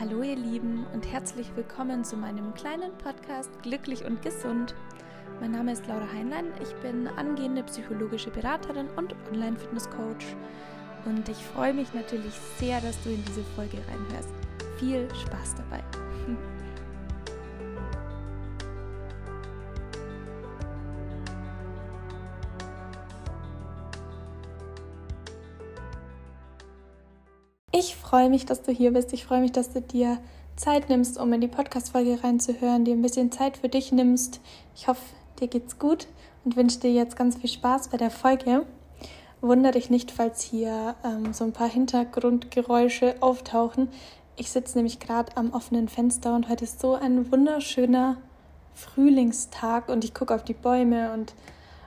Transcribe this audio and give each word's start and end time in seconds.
Hallo 0.00 0.22
ihr 0.22 0.36
Lieben 0.36 0.86
und 0.94 1.12
herzlich 1.12 1.54
willkommen 1.56 2.04
zu 2.04 2.16
meinem 2.16 2.54
kleinen 2.54 2.96
Podcast 2.96 3.50
Glücklich 3.62 4.02
und 4.06 4.22
Gesund. 4.22 4.74
Mein 5.42 5.50
Name 5.50 5.72
ist 5.72 5.86
Laura 5.88 6.10
Heinlein, 6.10 6.46
ich 6.62 6.74
bin 6.76 7.06
angehende 7.06 7.62
psychologische 7.64 8.30
Beraterin 8.30 8.88
und 8.96 9.14
Online-Fitness-Coach 9.30 10.24
und 11.04 11.28
ich 11.28 11.36
freue 11.36 11.74
mich 11.74 11.92
natürlich 11.92 12.32
sehr, 12.56 12.80
dass 12.80 12.98
du 13.02 13.10
in 13.10 13.22
diese 13.26 13.44
Folge 13.54 13.76
reinhörst. 13.76 14.30
Viel 14.78 15.06
Spaß 15.14 15.56
dabei! 15.56 15.84
freue 28.10 28.28
mich, 28.28 28.44
dass 28.44 28.62
du 28.62 28.72
hier 28.72 28.90
bist. 28.90 29.12
Ich 29.12 29.24
freue 29.24 29.40
mich, 29.40 29.52
dass 29.52 29.72
du 29.72 29.80
dir 29.80 30.18
Zeit 30.56 30.88
nimmst, 30.88 31.16
um 31.16 31.32
in 31.32 31.40
die 31.40 31.46
Podcast-Folge 31.46 32.24
reinzuhören, 32.24 32.84
dir 32.84 32.92
ein 32.92 33.02
bisschen 33.02 33.30
Zeit 33.30 33.58
für 33.58 33.68
dich 33.68 33.92
nimmst. 33.92 34.40
Ich 34.74 34.88
hoffe, 34.88 35.14
dir 35.38 35.46
geht's 35.46 35.78
gut 35.78 36.08
und 36.44 36.56
wünsche 36.56 36.80
dir 36.80 36.92
jetzt 36.92 37.14
ganz 37.14 37.36
viel 37.36 37.48
Spaß 37.48 37.86
bei 37.86 37.98
der 37.98 38.10
Folge. 38.10 38.66
Wunder 39.40 39.70
dich 39.70 39.90
nicht, 39.90 40.10
falls 40.10 40.42
hier 40.42 40.96
ähm, 41.04 41.32
so 41.32 41.44
ein 41.44 41.52
paar 41.52 41.68
Hintergrundgeräusche 41.68 43.14
auftauchen. 43.20 43.86
Ich 44.34 44.50
sitze 44.50 44.78
nämlich 44.78 44.98
gerade 44.98 45.36
am 45.36 45.52
offenen 45.52 45.86
Fenster 45.86 46.34
und 46.34 46.48
heute 46.48 46.64
ist 46.64 46.80
so 46.80 46.94
ein 46.94 47.30
wunderschöner 47.30 48.16
Frühlingstag 48.74 49.88
und 49.88 50.02
ich 50.02 50.14
gucke 50.14 50.34
auf 50.34 50.42
die 50.42 50.54
Bäume 50.54 51.12
und 51.12 51.32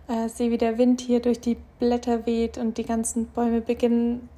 äh, 0.08 0.30
sehe, 0.30 0.52
wie 0.52 0.58
der 0.58 0.78
Wind 0.78 1.02
hier 1.02 1.20
durch 1.20 1.42
die 1.42 1.58
Blätter 1.80 2.26
weht 2.26 2.58
und 2.58 2.78
die 2.78 2.86
ganzen 2.86 3.26
Bäume 3.26 3.60
beginnen 3.60 4.30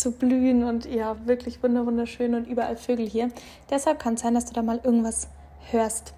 zu 0.00 0.12
blühen 0.12 0.64
und 0.64 0.86
ja, 0.86 1.16
wirklich 1.26 1.62
wunderschön 1.62 2.34
und 2.34 2.46
überall 2.46 2.76
Vögel 2.76 3.08
hier. 3.08 3.30
Deshalb 3.70 3.98
kann 3.98 4.14
es 4.14 4.20
sein, 4.20 4.34
dass 4.34 4.46
du 4.46 4.52
da 4.52 4.62
mal 4.62 4.80
irgendwas 4.82 5.28
hörst. 5.70 6.14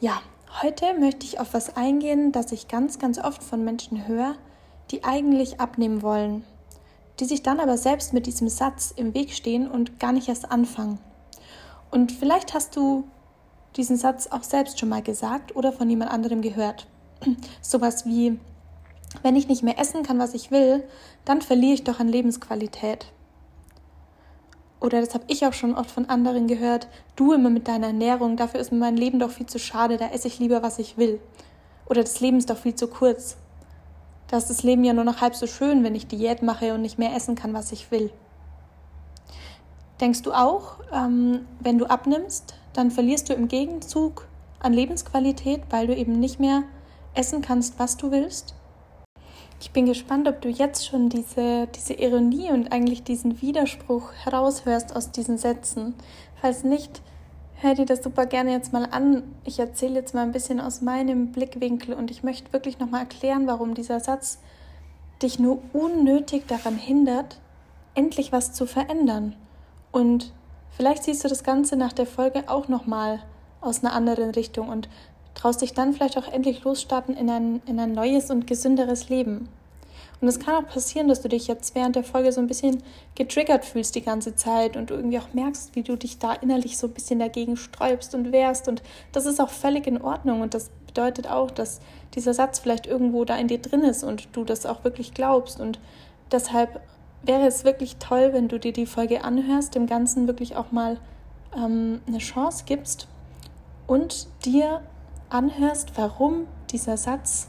Ja, 0.00 0.20
heute 0.62 0.94
möchte 0.98 1.26
ich 1.26 1.38
auf 1.40 1.54
was 1.54 1.76
eingehen, 1.76 2.32
das 2.32 2.52
ich 2.52 2.68
ganz, 2.68 2.98
ganz 2.98 3.18
oft 3.18 3.42
von 3.42 3.64
Menschen 3.64 4.06
höre, 4.06 4.34
die 4.90 5.04
eigentlich 5.04 5.60
abnehmen 5.60 6.02
wollen, 6.02 6.44
die 7.20 7.24
sich 7.24 7.42
dann 7.42 7.60
aber 7.60 7.78
selbst 7.78 8.12
mit 8.12 8.26
diesem 8.26 8.48
Satz 8.48 8.92
im 8.94 9.14
Weg 9.14 9.32
stehen 9.32 9.70
und 9.70 10.00
gar 10.00 10.12
nicht 10.12 10.28
erst 10.28 10.50
anfangen. 10.50 10.98
Und 11.90 12.12
vielleicht 12.12 12.54
hast 12.54 12.76
du 12.76 13.04
diesen 13.76 13.96
Satz 13.96 14.26
auch 14.26 14.42
selbst 14.42 14.78
schon 14.78 14.88
mal 14.88 15.02
gesagt 15.02 15.56
oder 15.56 15.72
von 15.72 15.88
jemand 15.88 16.10
anderem 16.10 16.42
gehört. 16.42 16.86
Sowas 17.62 18.06
wie, 18.06 18.38
wenn 19.22 19.36
ich 19.36 19.48
nicht 19.48 19.62
mehr 19.62 19.78
essen 19.78 20.02
kann, 20.02 20.18
was 20.18 20.34
ich 20.34 20.50
will, 20.50 20.82
dann 21.24 21.42
verliere 21.42 21.74
ich 21.74 21.84
doch 21.84 22.00
an 22.00 22.08
Lebensqualität. 22.08 23.06
Oder 24.80 25.00
das 25.00 25.14
habe 25.14 25.24
ich 25.28 25.46
auch 25.46 25.52
schon 25.52 25.76
oft 25.76 25.90
von 25.90 26.08
anderen 26.08 26.48
gehört, 26.48 26.88
du 27.14 27.32
immer 27.32 27.50
mit 27.50 27.68
deiner 27.68 27.88
Ernährung, 27.88 28.36
dafür 28.36 28.58
ist 28.58 28.72
mir 28.72 28.78
mein 28.78 28.96
Leben 28.96 29.20
doch 29.20 29.30
viel 29.30 29.46
zu 29.46 29.60
schade, 29.60 29.96
da 29.96 30.08
esse 30.08 30.26
ich 30.26 30.40
lieber, 30.40 30.62
was 30.62 30.78
ich 30.78 30.98
will. 30.98 31.20
Oder 31.88 32.02
das 32.02 32.20
Leben 32.20 32.38
ist 32.38 32.50
doch 32.50 32.56
viel 32.56 32.74
zu 32.74 32.88
kurz. 32.88 33.36
Da 34.26 34.38
ist 34.38 34.50
das 34.50 34.62
Leben 34.62 34.82
ja 34.82 34.92
nur 34.92 35.04
noch 35.04 35.20
halb 35.20 35.36
so 35.36 35.46
schön, 35.46 35.84
wenn 35.84 35.94
ich 35.94 36.08
Diät 36.08 36.42
mache 36.42 36.74
und 36.74 36.82
nicht 36.82 36.98
mehr 36.98 37.14
essen 37.14 37.34
kann, 37.36 37.54
was 37.54 37.70
ich 37.70 37.90
will. 37.90 38.10
Denkst 40.00 40.22
du 40.22 40.32
auch, 40.32 40.78
ähm, 40.92 41.46
wenn 41.60 41.78
du 41.78 41.86
abnimmst, 41.86 42.54
dann 42.72 42.90
verlierst 42.90 43.28
du 43.28 43.34
im 43.34 43.46
Gegenzug 43.46 44.26
an 44.58 44.72
Lebensqualität, 44.72 45.62
weil 45.70 45.86
du 45.86 45.94
eben 45.94 46.18
nicht 46.18 46.40
mehr 46.40 46.64
essen 47.14 47.42
kannst, 47.42 47.78
was 47.78 47.96
du 47.96 48.10
willst? 48.10 48.54
Ich 49.62 49.70
bin 49.70 49.86
gespannt, 49.86 50.26
ob 50.26 50.40
du 50.40 50.48
jetzt 50.48 50.84
schon 50.84 51.08
diese, 51.08 51.68
diese 51.68 51.94
Ironie 51.94 52.50
und 52.50 52.72
eigentlich 52.72 53.04
diesen 53.04 53.40
Widerspruch 53.40 54.10
heraushörst 54.24 54.96
aus 54.96 55.12
diesen 55.12 55.38
Sätzen. 55.38 55.94
Falls 56.40 56.64
nicht, 56.64 57.00
hör 57.60 57.76
dir 57.76 57.86
das 57.86 58.02
super 58.02 58.26
gerne 58.26 58.50
jetzt 58.50 58.72
mal 58.72 58.88
an. 58.90 59.22
Ich 59.44 59.60
erzähle 59.60 60.00
jetzt 60.00 60.16
mal 60.16 60.22
ein 60.22 60.32
bisschen 60.32 60.60
aus 60.60 60.80
meinem 60.80 61.30
Blickwinkel 61.30 61.94
und 61.94 62.10
ich 62.10 62.24
möchte 62.24 62.52
wirklich 62.52 62.80
nochmal 62.80 63.02
erklären, 63.02 63.46
warum 63.46 63.74
dieser 63.74 64.00
Satz 64.00 64.40
dich 65.22 65.38
nur 65.38 65.62
unnötig 65.72 66.48
daran 66.48 66.76
hindert, 66.76 67.38
endlich 67.94 68.32
was 68.32 68.52
zu 68.52 68.66
verändern. 68.66 69.36
Und 69.92 70.32
vielleicht 70.70 71.04
siehst 71.04 71.22
du 71.22 71.28
das 71.28 71.44
Ganze 71.44 71.76
nach 71.76 71.92
der 71.92 72.06
Folge 72.06 72.48
auch 72.48 72.66
nochmal 72.66 73.20
aus 73.60 73.84
einer 73.84 73.92
anderen 73.92 74.30
Richtung 74.30 74.70
und 74.70 74.88
traust 75.42 75.60
dich 75.60 75.74
dann 75.74 75.92
vielleicht 75.92 76.16
auch 76.16 76.32
endlich 76.32 76.62
losstarten 76.62 77.16
in 77.16 77.28
ein, 77.28 77.62
in 77.66 77.80
ein 77.80 77.92
neues 77.92 78.30
und 78.30 78.46
gesünderes 78.46 79.08
Leben. 79.08 79.48
Und 80.20 80.28
es 80.28 80.38
kann 80.38 80.54
auch 80.54 80.68
passieren, 80.68 81.08
dass 81.08 81.20
du 81.20 81.28
dich 81.28 81.48
jetzt 81.48 81.74
während 81.74 81.96
der 81.96 82.04
Folge 82.04 82.30
so 82.30 82.40
ein 82.40 82.46
bisschen 82.46 82.80
getriggert 83.16 83.64
fühlst 83.64 83.96
die 83.96 84.04
ganze 84.04 84.36
Zeit 84.36 84.76
und 84.76 84.90
du 84.90 84.94
irgendwie 84.94 85.18
auch 85.18 85.32
merkst, 85.32 85.74
wie 85.74 85.82
du 85.82 85.96
dich 85.96 86.20
da 86.20 86.32
innerlich 86.32 86.78
so 86.78 86.86
ein 86.86 86.92
bisschen 86.92 87.18
dagegen 87.18 87.56
sträubst 87.56 88.14
und 88.14 88.30
wehrst. 88.30 88.68
Und 88.68 88.84
das 89.10 89.26
ist 89.26 89.40
auch 89.40 89.48
völlig 89.48 89.88
in 89.88 90.00
Ordnung. 90.00 90.42
Und 90.42 90.54
das 90.54 90.70
bedeutet 90.86 91.28
auch, 91.28 91.50
dass 91.50 91.80
dieser 92.14 92.34
Satz 92.34 92.60
vielleicht 92.60 92.86
irgendwo 92.86 93.24
da 93.24 93.36
in 93.36 93.48
dir 93.48 93.58
drin 93.60 93.82
ist 93.82 94.04
und 94.04 94.28
du 94.36 94.44
das 94.44 94.64
auch 94.64 94.84
wirklich 94.84 95.12
glaubst. 95.12 95.60
Und 95.60 95.80
deshalb 96.30 96.80
wäre 97.24 97.48
es 97.48 97.64
wirklich 97.64 97.96
toll, 97.96 98.30
wenn 98.32 98.46
du 98.46 98.60
dir 98.60 98.72
die 98.72 98.86
Folge 98.86 99.24
anhörst, 99.24 99.74
dem 99.74 99.88
Ganzen 99.88 100.28
wirklich 100.28 100.54
auch 100.54 100.70
mal 100.70 100.98
ähm, 101.56 102.00
eine 102.06 102.18
Chance 102.18 102.62
gibst 102.64 103.08
und 103.88 104.28
dir 104.44 104.82
anhörst, 105.32 105.92
warum 105.96 106.46
dieser 106.70 106.96
Satz 106.96 107.48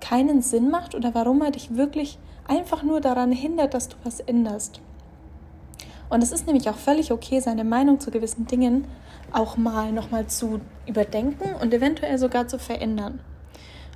keinen 0.00 0.42
Sinn 0.42 0.70
macht 0.70 0.94
oder 0.94 1.14
warum 1.14 1.42
er 1.42 1.50
dich 1.50 1.76
wirklich 1.76 2.18
einfach 2.46 2.82
nur 2.82 3.00
daran 3.00 3.32
hindert, 3.32 3.74
dass 3.74 3.88
du 3.88 3.96
was 4.04 4.20
änderst. 4.20 4.80
Und 6.08 6.22
es 6.22 6.30
ist 6.30 6.46
nämlich 6.46 6.68
auch 6.70 6.76
völlig 6.76 7.10
okay, 7.10 7.40
seine 7.40 7.64
Meinung 7.64 7.98
zu 7.98 8.10
gewissen 8.10 8.46
Dingen 8.46 8.86
auch 9.32 9.56
mal 9.56 9.90
nochmal 9.90 10.28
zu 10.28 10.60
überdenken 10.86 11.54
und 11.60 11.74
eventuell 11.74 12.18
sogar 12.18 12.46
zu 12.46 12.58
verändern. 12.58 13.20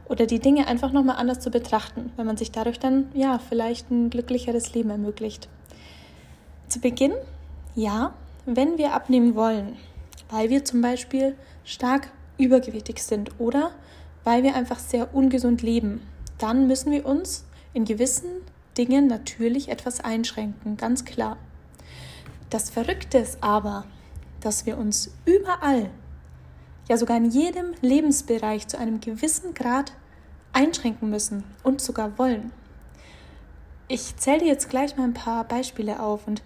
Oder 0.08 0.26
die 0.26 0.40
Dinge 0.40 0.66
einfach 0.66 0.90
nochmal 0.90 1.16
anders 1.16 1.38
zu 1.38 1.52
betrachten, 1.52 2.10
wenn 2.16 2.26
man 2.26 2.36
sich 2.36 2.50
dadurch 2.50 2.80
dann, 2.80 3.10
ja, 3.14 3.38
vielleicht 3.38 3.90
ein 3.92 4.10
glücklicheres 4.10 4.74
Leben 4.74 4.90
ermöglicht. 4.90 5.48
Zu 6.66 6.80
Beginn, 6.80 7.12
ja, 7.76 8.12
wenn 8.44 8.76
wir 8.76 8.92
abnehmen 8.92 9.36
wollen, 9.36 9.76
weil 10.28 10.50
wir 10.50 10.64
zum 10.64 10.82
Beispiel 10.82 11.36
stark 11.64 12.10
übergewichtig 12.40 13.02
sind 13.02 13.32
oder 13.38 13.72
weil 14.24 14.42
wir 14.42 14.54
einfach 14.54 14.78
sehr 14.78 15.14
ungesund 15.14 15.62
leben, 15.62 16.02
dann 16.38 16.66
müssen 16.66 16.92
wir 16.92 17.06
uns 17.06 17.44
in 17.72 17.84
gewissen 17.84 18.30
Dingen 18.76 19.06
natürlich 19.06 19.68
etwas 19.68 20.00
einschränken, 20.00 20.76
ganz 20.76 21.04
klar. 21.04 21.36
Das 22.48 22.70
Verrückte 22.70 23.18
ist 23.18 23.42
aber, 23.42 23.84
dass 24.40 24.66
wir 24.66 24.78
uns 24.78 25.10
überall, 25.24 25.90
ja 26.88 26.96
sogar 26.96 27.16
in 27.16 27.30
jedem 27.30 27.74
Lebensbereich 27.80 28.66
zu 28.66 28.78
einem 28.78 29.00
gewissen 29.00 29.54
Grad 29.54 29.92
einschränken 30.52 31.10
müssen 31.10 31.44
und 31.62 31.80
sogar 31.80 32.18
wollen. 32.18 32.52
Ich 33.86 34.16
zähle 34.16 34.40
dir 34.40 34.46
jetzt 34.46 34.70
gleich 34.70 34.96
mal 34.96 35.04
ein 35.04 35.14
paar 35.14 35.44
Beispiele 35.44 36.00
auf 36.00 36.26
und 36.26 36.42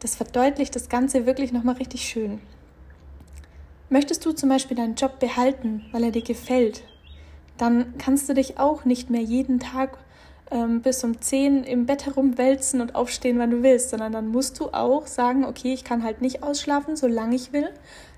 das 0.00 0.14
verdeutlicht 0.14 0.74
das 0.74 0.88
Ganze 0.88 1.26
wirklich 1.26 1.52
nochmal 1.52 1.76
richtig 1.76 2.04
schön. 2.08 2.40
Möchtest 3.92 4.24
du 4.24 4.32
zum 4.32 4.48
Beispiel 4.48 4.74
deinen 4.74 4.94
Job 4.94 5.18
behalten, 5.18 5.84
weil 5.92 6.04
er 6.04 6.12
dir 6.12 6.22
gefällt, 6.22 6.82
dann 7.58 7.98
kannst 7.98 8.26
du 8.26 8.32
dich 8.32 8.58
auch 8.58 8.86
nicht 8.86 9.10
mehr 9.10 9.20
jeden 9.20 9.60
Tag 9.60 9.98
ähm, 10.50 10.80
bis 10.80 11.04
um 11.04 11.20
10 11.20 11.64
im 11.64 11.84
Bett 11.84 12.06
herumwälzen 12.06 12.80
und 12.80 12.94
aufstehen, 12.94 13.38
wann 13.38 13.50
du 13.50 13.62
willst, 13.62 13.90
sondern 13.90 14.12
dann 14.12 14.28
musst 14.28 14.58
du 14.58 14.68
auch 14.68 15.06
sagen, 15.06 15.44
okay, 15.44 15.74
ich 15.74 15.84
kann 15.84 16.04
halt 16.04 16.22
nicht 16.22 16.42
ausschlafen, 16.42 16.96
solange 16.96 17.36
ich 17.36 17.52
will, 17.52 17.68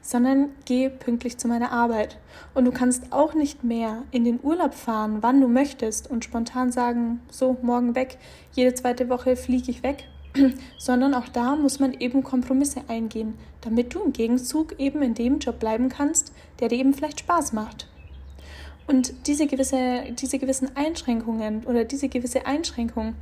sondern 0.00 0.50
geh 0.64 0.90
pünktlich 0.90 1.38
zu 1.38 1.48
meiner 1.48 1.72
Arbeit. 1.72 2.18
Und 2.54 2.66
du 2.66 2.70
kannst 2.70 3.12
auch 3.12 3.34
nicht 3.34 3.64
mehr 3.64 4.04
in 4.12 4.24
den 4.24 4.38
Urlaub 4.44 4.74
fahren, 4.74 5.18
wann 5.22 5.40
du 5.40 5.48
möchtest 5.48 6.08
und 6.08 6.24
spontan 6.24 6.70
sagen, 6.70 7.20
so, 7.32 7.56
morgen 7.62 7.96
weg, 7.96 8.18
jede 8.52 8.74
zweite 8.74 9.08
Woche 9.08 9.34
fliege 9.34 9.72
ich 9.72 9.82
weg, 9.82 10.04
sondern 10.78 11.14
auch 11.14 11.28
da 11.28 11.56
muss 11.56 11.80
man 11.80 11.94
eben 11.94 12.22
Kompromisse 12.22 12.82
eingehen, 12.88 13.34
damit 13.60 13.94
du 13.94 14.02
im 14.02 14.12
Gegenzug 14.12 14.78
eben 14.78 15.02
in 15.02 15.14
dem 15.14 15.38
Job 15.38 15.58
bleiben 15.58 15.88
kannst, 15.88 16.32
der 16.60 16.68
dir 16.68 16.78
eben 16.78 16.94
vielleicht 16.94 17.20
Spaß 17.20 17.52
macht. 17.52 17.88
Und 18.86 19.26
diese, 19.26 19.46
gewisse, 19.46 20.02
diese 20.12 20.38
gewissen 20.38 20.76
Einschränkungen 20.76 21.64
oder 21.64 21.84
diese 21.84 22.08
gewisse 22.08 22.46
Einschränkung 22.46 23.14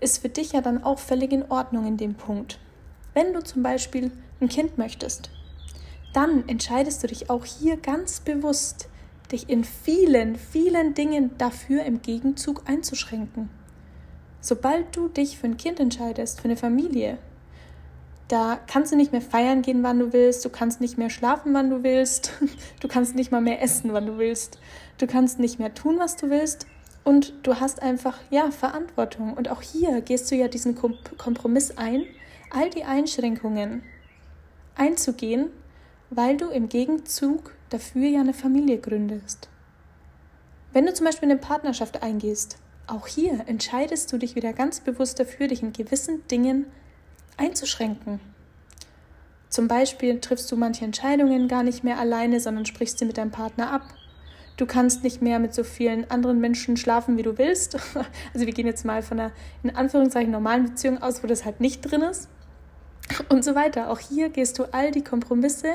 ist 0.00 0.18
für 0.18 0.28
dich 0.28 0.52
ja 0.52 0.60
dann 0.60 0.84
auch 0.84 0.98
völlig 0.98 1.32
in 1.32 1.50
Ordnung 1.50 1.86
in 1.86 1.96
dem 1.96 2.14
Punkt. 2.14 2.58
Wenn 3.14 3.32
du 3.32 3.42
zum 3.42 3.62
Beispiel 3.62 4.10
ein 4.40 4.48
Kind 4.48 4.76
möchtest, 4.76 5.30
dann 6.12 6.46
entscheidest 6.48 7.02
du 7.02 7.06
dich 7.06 7.30
auch 7.30 7.44
hier 7.44 7.76
ganz 7.78 8.20
bewusst, 8.20 8.88
dich 9.32 9.48
in 9.48 9.64
vielen, 9.64 10.36
vielen 10.36 10.94
Dingen 10.94 11.30
dafür 11.38 11.84
im 11.84 12.02
Gegenzug 12.02 12.62
einzuschränken. 12.66 13.48
Sobald 14.40 14.94
du 14.94 15.08
dich 15.08 15.38
für 15.38 15.46
ein 15.46 15.56
Kind 15.56 15.80
entscheidest, 15.80 16.40
für 16.40 16.46
eine 16.46 16.56
Familie, 16.56 17.18
da 18.28 18.58
kannst 18.66 18.92
du 18.92 18.96
nicht 18.96 19.12
mehr 19.12 19.20
feiern 19.20 19.62
gehen, 19.62 19.82
wann 19.82 19.98
du 19.98 20.12
willst, 20.12 20.44
du 20.44 20.50
kannst 20.50 20.80
nicht 20.80 20.98
mehr 20.98 21.10
schlafen, 21.10 21.54
wann 21.54 21.70
du 21.70 21.82
willst, 21.82 22.32
du 22.80 22.88
kannst 22.88 23.14
nicht 23.14 23.30
mal 23.30 23.40
mehr 23.40 23.62
essen, 23.62 23.92
wann 23.92 24.06
du 24.06 24.18
willst, 24.18 24.58
du 24.98 25.06
kannst 25.06 25.38
nicht 25.38 25.58
mehr 25.58 25.74
tun, 25.74 25.98
was 25.98 26.16
du 26.16 26.30
willst 26.30 26.66
und 27.04 27.34
du 27.44 27.60
hast 27.60 27.82
einfach, 27.82 28.18
ja, 28.30 28.50
Verantwortung. 28.50 29.34
Und 29.34 29.48
auch 29.48 29.62
hier 29.62 30.00
gehst 30.00 30.28
du 30.30 30.34
ja 30.34 30.48
diesen 30.48 30.74
Kompromiss 30.74 31.76
ein, 31.76 32.04
all 32.50 32.68
die 32.68 32.82
Einschränkungen 32.82 33.82
einzugehen, 34.74 35.50
weil 36.10 36.36
du 36.36 36.48
im 36.48 36.68
Gegenzug 36.68 37.54
dafür 37.70 38.08
ja 38.08 38.20
eine 38.20 38.34
Familie 38.34 38.78
gründest. 38.78 39.48
Wenn 40.72 40.84
du 40.84 40.92
zum 40.94 41.06
Beispiel 41.06 41.30
eine 41.30 41.38
Partnerschaft 41.38 42.02
eingehst, 42.02 42.58
auch 42.86 43.06
hier 43.06 43.44
entscheidest 43.46 44.12
du 44.12 44.18
dich 44.18 44.34
wieder 44.34 44.52
ganz 44.52 44.80
bewusst 44.80 45.18
dafür, 45.18 45.48
dich 45.48 45.62
in 45.62 45.72
gewissen 45.72 46.26
Dingen 46.28 46.66
einzuschränken. 47.36 48.20
Zum 49.48 49.68
Beispiel 49.68 50.20
triffst 50.20 50.50
du 50.50 50.56
manche 50.56 50.84
Entscheidungen 50.84 51.48
gar 51.48 51.62
nicht 51.62 51.84
mehr 51.84 51.98
alleine, 51.98 52.40
sondern 52.40 52.66
sprichst 52.66 52.98
sie 52.98 53.04
mit 53.04 53.18
deinem 53.18 53.30
Partner 53.30 53.72
ab. 53.72 53.82
Du 54.56 54.66
kannst 54.66 55.02
nicht 55.02 55.20
mehr 55.20 55.38
mit 55.38 55.54
so 55.54 55.64
vielen 55.64 56.10
anderen 56.10 56.40
Menschen 56.40 56.76
schlafen, 56.76 57.16
wie 57.16 57.22
du 57.22 57.38
willst. 57.38 57.76
Also 58.34 58.46
wir 58.46 58.52
gehen 58.52 58.66
jetzt 58.66 58.84
mal 58.84 59.02
von 59.02 59.20
einer 59.20 59.32
in 59.62 59.74
Anführungszeichen 59.74 60.30
normalen 60.30 60.64
Beziehung 60.64 61.02
aus, 61.02 61.22
wo 61.22 61.26
das 61.26 61.44
halt 61.44 61.60
nicht 61.60 61.82
drin 61.82 62.02
ist. 62.02 62.28
Und 63.28 63.44
so 63.44 63.54
weiter. 63.54 63.90
Auch 63.90 63.98
hier 63.98 64.30
gehst 64.30 64.58
du 64.58 64.64
all 64.72 64.90
die 64.90 65.04
Kompromisse 65.04 65.74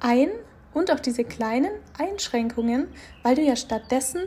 ein 0.00 0.28
und 0.72 0.90
auch 0.90 1.00
diese 1.00 1.24
kleinen 1.24 1.70
Einschränkungen, 1.98 2.88
weil 3.22 3.36
du 3.36 3.42
ja 3.42 3.56
stattdessen, 3.56 4.22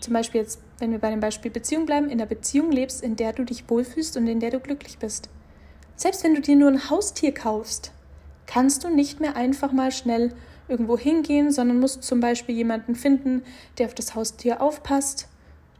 zum 0.00 0.12
Beispiel 0.12 0.42
jetzt, 0.42 0.60
wenn 0.78 0.92
wir 0.92 0.98
bei 0.98 1.10
dem 1.10 1.20
Beispiel 1.20 1.50
Beziehung 1.50 1.86
bleiben, 1.86 2.10
in 2.10 2.18
der 2.18 2.26
Beziehung 2.26 2.70
lebst, 2.70 3.02
in 3.02 3.16
der 3.16 3.32
du 3.32 3.44
dich 3.44 3.68
wohlfühlst 3.68 4.16
und 4.16 4.26
in 4.26 4.40
der 4.40 4.50
du 4.50 4.60
glücklich 4.60 4.98
bist. 4.98 5.28
Selbst 5.96 6.22
wenn 6.24 6.34
du 6.34 6.40
dir 6.40 6.56
nur 6.56 6.68
ein 6.68 6.90
Haustier 6.90 7.32
kaufst, 7.32 7.92
kannst 8.46 8.84
du 8.84 8.90
nicht 8.90 9.20
mehr 9.20 9.36
einfach 9.36 9.72
mal 9.72 9.90
schnell 9.90 10.34
irgendwo 10.68 10.98
hingehen, 10.98 11.52
sondern 11.52 11.80
musst 11.80 12.02
zum 12.02 12.20
Beispiel 12.20 12.54
jemanden 12.54 12.94
finden, 12.94 13.42
der 13.78 13.86
auf 13.86 13.94
das 13.94 14.14
Haustier 14.14 14.60
aufpasst. 14.60 15.28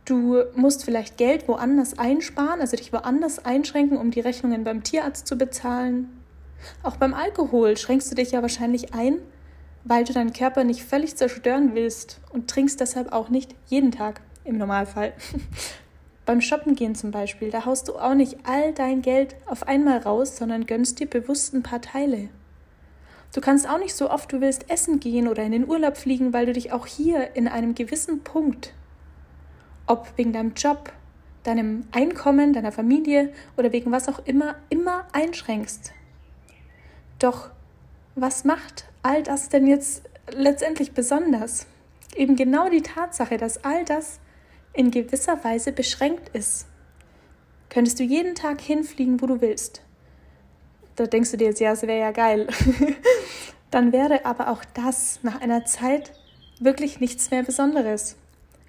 Du 0.04 0.44
musst 0.54 0.84
vielleicht 0.84 1.16
Geld 1.16 1.48
woanders 1.48 1.98
einsparen, 1.98 2.60
also 2.60 2.76
dich 2.76 2.92
woanders 2.92 3.44
einschränken, 3.44 3.98
um 3.98 4.10
die 4.10 4.20
Rechnungen 4.20 4.64
beim 4.64 4.84
Tierarzt 4.84 5.26
zu 5.26 5.36
bezahlen. 5.36 6.08
Auch 6.82 6.96
beim 6.96 7.12
Alkohol 7.12 7.76
schränkst 7.76 8.10
du 8.10 8.14
dich 8.14 8.30
ja 8.30 8.42
wahrscheinlich 8.42 8.94
ein, 8.94 9.18
weil 9.88 10.04
du 10.04 10.12
deinen 10.12 10.32
Körper 10.32 10.64
nicht 10.64 10.82
völlig 10.82 11.16
zerstören 11.16 11.74
willst 11.74 12.20
und 12.32 12.50
trinkst 12.50 12.80
deshalb 12.80 13.12
auch 13.12 13.28
nicht 13.28 13.54
jeden 13.66 13.92
Tag 13.92 14.20
im 14.44 14.58
Normalfall. 14.58 15.12
Beim 16.26 16.40
Shoppen 16.40 16.74
gehen 16.74 16.96
zum 16.96 17.12
Beispiel, 17.12 17.50
da 17.52 17.64
haust 17.66 17.86
du 17.86 17.96
auch 17.96 18.14
nicht 18.14 18.36
all 18.42 18.72
dein 18.72 19.00
Geld 19.00 19.36
auf 19.46 19.68
einmal 19.68 19.98
raus, 19.98 20.36
sondern 20.36 20.66
gönnst 20.66 20.98
dir 20.98 21.06
bewusst 21.06 21.54
ein 21.54 21.62
paar 21.62 21.80
Teile. 21.80 22.30
Du 23.32 23.40
kannst 23.40 23.68
auch 23.68 23.78
nicht 23.78 23.94
so 23.94 24.10
oft 24.10 24.32
du 24.32 24.40
willst 24.40 24.68
essen 24.68 24.98
gehen 24.98 25.28
oder 25.28 25.44
in 25.44 25.52
den 25.52 25.68
Urlaub 25.68 25.96
fliegen, 25.96 26.32
weil 26.32 26.46
du 26.46 26.52
dich 26.52 26.72
auch 26.72 26.86
hier 26.86 27.36
in 27.36 27.46
einem 27.46 27.76
gewissen 27.76 28.24
Punkt, 28.24 28.72
ob 29.86 30.08
wegen 30.16 30.32
deinem 30.32 30.54
Job, 30.54 30.92
deinem 31.44 31.84
Einkommen, 31.92 32.52
deiner 32.52 32.72
Familie 32.72 33.32
oder 33.56 33.70
wegen 33.70 33.92
was 33.92 34.08
auch 34.08 34.18
immer, 34.24 34.56
immer 34.68 35.06
einschränkst. 35.12 35.92
Doch 37.20 37.50
was 38.16 38.44
macht 38.44 38.86
all 39.06 39.22
das 39.22 39.48
denn 39.48 39.68
jetzt 39.68 40.02
letztendlich 40.32 40.92
besonders? 40.92 41.66
Eben 42.16 42.34
genau 42.34 42.68
die 42.68 42.82
Tatsache, 42.82 43.36
dass 43.36 43.62
all 43.64 43.84
das 43.84 44.18
in 44.72 44.90
gewisser 44.90 45.44
Weise 45.44 45.70
beschränkt 45.70 46.30
ist. 46.30 46.66
Könntest 47.68 48.00
du 48.00 48.02
jeden 48.02 48.34
Tag 48.34 48.60
hinfliegen, 48.60 49.22
wo 49.22 49.26
du 49.26 49.40
willst. 49.40 49.82
Da 50.96 51.06
denkst 51.06 51.30
du 51.30 51.36
dir 51.36 51.48
jetzt, 51.48 51.60
ja, 51.60 51.72
es 51.72 51.82
wäre 51.82 52.00
ja 52.00 52.10
geil. 52.10 52.48
Dann 53.70 53.92
wäre 53.92 54.24
aber 54.24 54.48
auch 54.50 54.64
das 54.74 55.20
nach 55.22 55.40
einer 55.40 55.64
Zeit 55.64 56.12
wirklich 56.58 56.98
nichts 56.98 57.30
mehr 57.30 57.44
Besonderes. 57.44 58.16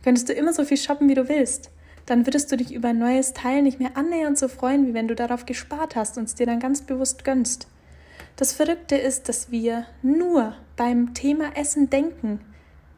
Könntest 0.03 0.29
du 0.29 0.33
immer 0.33 0.53
so 0.53 0.65
viel 0.65 0.77
shoppen, 0.77 1.09
wie 1.09 1.15
du 1.15 1.29
willst. 1.29 1.71
Dann 2.05 2.27
würdest 2.27 2.51
du 2.51 2.57
dich 2.57 2.73
über 2.73 2.89
ein 2.89 2.99
neues 2.99 3.33
Teil 3.33 3.63
nicht 3.63 3.79
mehr 3.79 3.97
annähernd 3.97 4.37
so 4.37 4.47
freuen, 4.49 4.87
wie 4.87 4.93
wenn 4.93 5.07
du 5.07 5.15
darauf 5.15 5.47
gespart 5.47 5.95
hast 5.95 6.17
und 6.17 6.25
es 6.25 6.35
dir 6.35 6.45
dann 6.45 6.59
ganz 6.59 6.81
bewusst 6.81 7.25
gönnst. 7.25 7.67
Das 8.37 8.53
Verrückte 8.53 8.95
ist, 8.95 9.29
dass 9.29 9.49
wir 9.49 9.87
nur 10.03 10.53
beim 10.75 11.15
Thema 11.15 11.57
Essen 11.57 11.89
denken, 11.89 12.39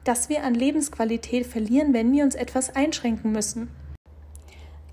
dass 0.03 0.27
wir 0.27 0.43
an 0.43 0.53
Lebensqualität 0.53 1.45
verlieren, 1.47 1.93
wenn 1.93 2.11
wir 2.11 2.25
uns 2.25 2.35
etwas 2.35 2.75
einschränken 2.75 3.31
müssen. 3.31 3.69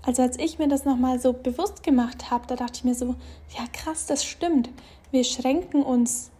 Also 0.03 0.21
als 0.21 0.39
ich 0.39 0.57
mir 0.57 0.69
das 0.69 0.85
nochmal 0.85 1.19
so 1.19 1.33
bewusst 1.33 1.83
gemacht 1.83 2.31
habe, 2.31 2.47
da 2.47 2.55
dachte 2.55 2.75
ich 2.75 2.85
mir 2.85 2.95
so, 2.95 3.15
ja 3.57 3.65
krass, 3.73 4.05
das 4.05 4.23
stimmt. 4.23 4.69
Wir 5.11 5.25
schränken 5.25 5.83
uns 5.83 6.31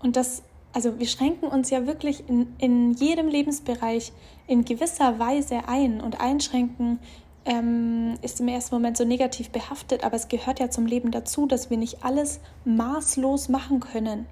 und 0.00 0.14
das, 0.14 0.44
also 0.72 1.00
wir 1.00 1.08
schränken 1.08 1.48
uns 1.48 1.70
ja 1.70 1.88
wirklich 1.88 2.28
in, 2.28 2.54
in 2.58 2.92
jedem 2.92 3.26
Lebensbereich 3.26 4.12
in 4.46 4.64
gewisser 4.64 5.18
Weise 5.18 5.66
ein 5.66 6.00
und 6.00 6.20
einschränken 6.20 7.00
ähm, 7.46 8.18
ist 8.22 8.40
im 8.40 8.48
ersten 8.48 8.74
Moment 8.74 8.96
so 8.96 9.04
negativ 9.04 9.50
behaftet, 9.50 10.04
aber 10.04 10.16
es 10.16 10.28
gehört 10.28 10.58
ja 10.58 10.68
zum 10.68 10.84
Leben 10.84 11.12
dazu, 11.12 11.46
dass 11.46 11.70
wir 11.70 11.78
nicht 11.78 12.04
alles 12.04 12.40
maßlos 12.64 13.48
machen 13.48 13.80
können. 13.80 14.26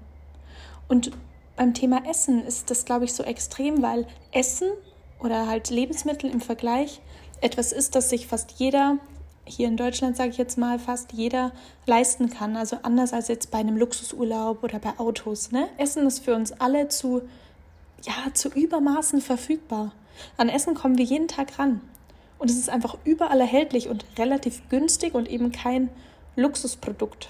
Und 0.89 1.11
beim 1.55 1.73
Thema 1.73 2.05
Essen 2.07 2.45
ist 2.45 2.69
das, 2.69 2.83
glaube 2.83 3.05
ich, 3.05 3.13
so 3.13 3.23
extrem, 3.23 3.81
weil 3.81 4.05
Essen 4.33 4.67
oder 5.19 5.47
halt 5.47 5.69
Lebensmittel 5.69 6.29
im 6.29 6.41
Vergleich 6.41 7.01
etwas 7.39 7.71
ist, 7.71 7.95
das 7.95 8.09
sich 8.09 8.27
fast 8.27 8.55
jeder, 8.57 8.97
hier 9.45 9.69
in 9.69 9.77
Deutschland 9.77 10.17
sage 10.17 10.31
ich 10.31 10.37
jetzt 10.37 10.57
mal, 10.57 10.77
fast 10.77 11.13
jeder 11.13 11.53
leisten 11.85 12.29
kann. 12.29 12.57
Also 12.57 12.77
anders 12.83 13.13
als 13.13 13.29
jetzt 13.29 13.49
bei 13.49 13.59
einem 13.59 13.77
Luxusurlaub 13.77 14.61
oder 14.61 14.79
bei 14.79 14.99
Autos. 14.99 15.51
Ne? 15.51 15.69
Essen 15.77 16.05
ist 16.05 16.19
für 16.25 16.35
uns 16.35 16.51
alle 16.51 16.89
zu, 16.89 17.21
ja, 18.03 18.33
zu 18.33 18.49
Übermaßen 18.49 19.21
verfügbar. 19.21 19.93
An 20.35 20.49
Essen 20.49 20.75
kommen 20.75 20.97
wir 20.97 21.05
jeden 21.05 21.29
Tag 21.29 21.57
ran. 21.57 21.79
Und 22.37 22.49
es 22.49 22.57
ist 22.57 22.69
einfach 22.69 22.97
überall 23.05 23.39
erhältlich 23.39 23.89
und 23.89 24.05
relativ 24.17 24.67
günstig 24.69 25.13
und 25.13 25.29
eben 25.29 25.51
kein 25.51 25.89
Luxusprodukt. 26.35 27.29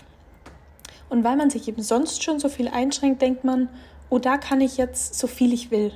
Und 1.10 1.24
weil 1.24 1.36
man 1.36 1.50
sich 1.50 1.68
eben 1.68 1.82
sonst 1.82 2.24
schon 2.24 2.40
so 2.40 2.50
viel 2.50 2.68
einschränkt, 2.68 3.22
denkt 3.22 3.44
man, 3.44 3.70
oh, 4.10 4.20
da 4.20 4.38
kann 4.38 4.62
ich 4.62 4.78
jetzt 4.78 5.16
so 5.16 5.28
viel 5.28 5.54
ich 5.54 5.72
will. 5.72 5.92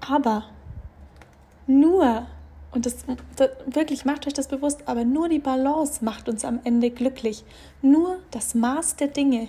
Aber 0.00 0.46
nur, 1.66 2.26
und 2.72 2.86
das, 2.86 3.04
das, 3.36 3.50
wirklich 3.66 4.04
macht 4.04 4.26
euch 4.26 4.32
das 4.32 4.48
bewusst, 4.48 4.88
aber 4.88 5.04
nur 5.04 5.28
die 5.28 5.38
Balance 5.38 6.04
macht 6.04 6.28
uns 6.28 6.44
am 6.44 6.60
Ende 6.64 6.90
glücklich. 6.90 7.44
Nur 7.82 8.18
das 8.30 8.54
Maß 8.54 8.96
der 8.96 9.08
Dinge 9.08 9.48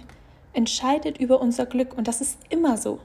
entscheidet 0.54 1.18
über 1.18 1.42
unser 1.42 1.66
Glück 1.66 1.98
und 1.98 2.08
das 2.08 2.22
ist 2.22 2.38
immer 2.50 2.78
so. 2.78 3.00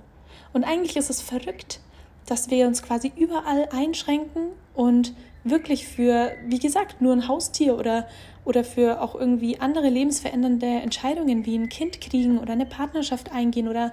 Und 0.53 0.65
eigentlich 0.65 0.97
ist 0.97 1.11
es 1.11 1.23
verrückt, 1.23 1.81
dass 2.27 2.51
wir 2.51 2.67
uns 2.67 2.83
quasi 2.83 3.13
überall 3.17 3.69
einschränken 3.71 4.49
und 4.75 5.15
wirklich 5.45 5.87
für, 5.87 6.33
wie 6.45 6.59
gesagt, 6.59 7.01
nur 7.01 7.13
ein 7.13 7.29
Haustier 7.29 7.79
oder, 7.79 8.09
oder 8.45 8.65
für 8.65 9.01
auch 9.01 9.15
irgendwie 9.15 9.61
andere 9.61 9.89
lebensverändernde 9.89 10.67
Entscheidungen 10.67 11.47
wie 11.47 11.57
ein 11.57 11.69
Kind 11.69 12.01
kriegen 12.01 12.39
oder 12.39 12.53
eine 12.53 12.67
Partnerschaft 12.67 13.33
eingehen 13.33 13.69
oder 13.69 13.93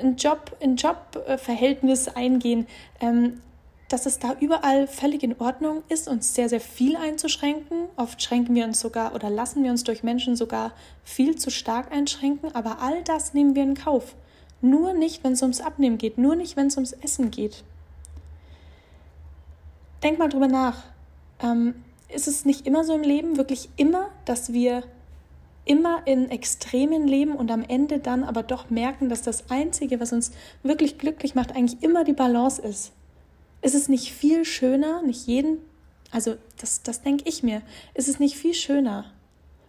ein 0.00 0.16
Job, 0.16 0.56
ein 0.62 0.76
Jobverhältnis 0.76 2.08
eingehen, 2.08 2.66
ähm, 3.00 3.40
dass 3.88 4.06
es 4.06 4.18
da 4.18 4.34
überall 4.40 4.86
völlig 4.86 5.22
in 5.22 5.38
Ordnung 5.38 5.82
ist, 5.88 6.08
uns 6.08 6.34
sehr, 6.34 6.48
sehr 6.48 6.60
viel 6.60 6.96
einzuschränken. 6.96 7.88
Oft 7.96 8.22
schränken 8.22 8.54
wir 8.54 8.64
uns 8.64 8.80
sogar 8.80 9.14
oder 9.14 9.30
lassen 9.30 9.62
wir 9.62 9.70
uns 9.70 9.84
durch 9.84 10.02
Menschen 10.02 10.36
sogar 10.36 10.72
viel 11.04 11.36
zu 11.36 11.50
stark 11.50 11.92
einschränken, 11.92 12.54
aber 12.54 12.80
all 12.80 13.02
das 13.02 13.34
nehmen 13.34 13.54
wir 13.54 13.62
in 13.62 13.74
Kauf. 13.74 14.16
Nur 14.64 14.94
nicht, 14.94 15.22
wenn 15.22 15.34
es 15.34 15.42
ums 15.42 15.60
Abnehmen 15.60 15.98
geht, 15.98 16.16
nur 16.16 16.36
nicht, 16.36 16.56
wenn 16.56 16.68
es 16.68 16.76
ums 16.76 16.92
Essen 16.92 17.30
geht. 17.30 17.64
Denk 20.02 20.18
mal 20.18 20.30
drüber 20.30 20.48
nach. 20.48 20.84
Ähm, 21.38 21.74
ist 22.08 22.28
es 22.28 22.46
nicht 22.46 22.66
immer 22.66 22.82
so 22.82 22.94
im 22.94 23.02
Leben, 23.02 23.36
wirklich 23.36 23.68
immer, 23.76 24.08
dass 24.24 24.54
wir 24.54 24.82
immer 25.66 26.06
in 26.06 26.30
Extremen 26.30 27.06
leben 27.06 27.36
und 27.36 27.50
am 27.50 27.62
Ende 27.62 27.98
dann 27.98 28.24
aber 28.24 28.42
doch 28.42 28.70
merken, 28.70 29.10
dass 29.10 29.20
das 29.20 29.50
Einzige, 29.50 30.00
was 30.00 30.14
uns 30.14 30.32
wirklich 30.62 30.96
glücklich 30.96 31.34
macht, 31.34 31.54
eigentlich 31.54 31.82
immer 31.82 32.04
die 32.04 32.14
Balance 32.14 32.62
ist? 32.62 32.92
Ist 33.60 33.74
es 33.74 33.90
nicht 33.90 34.12
viel 34.12 34.46
schöner, 34.46 35.02
nicht 35.02 35.26
jeden, 35.26 35.58
also 36.10 36.36
das, 36.58 36.82
das 36.82 37.02
denke 37.02 37.28
ich 37.28 37.42
mir, 37.42 37.60
ist 37.92 38.08
es 38.08 38.18
nicht 38.18 38.38
viel 38.38 38.54
schöner, 38.54 39.12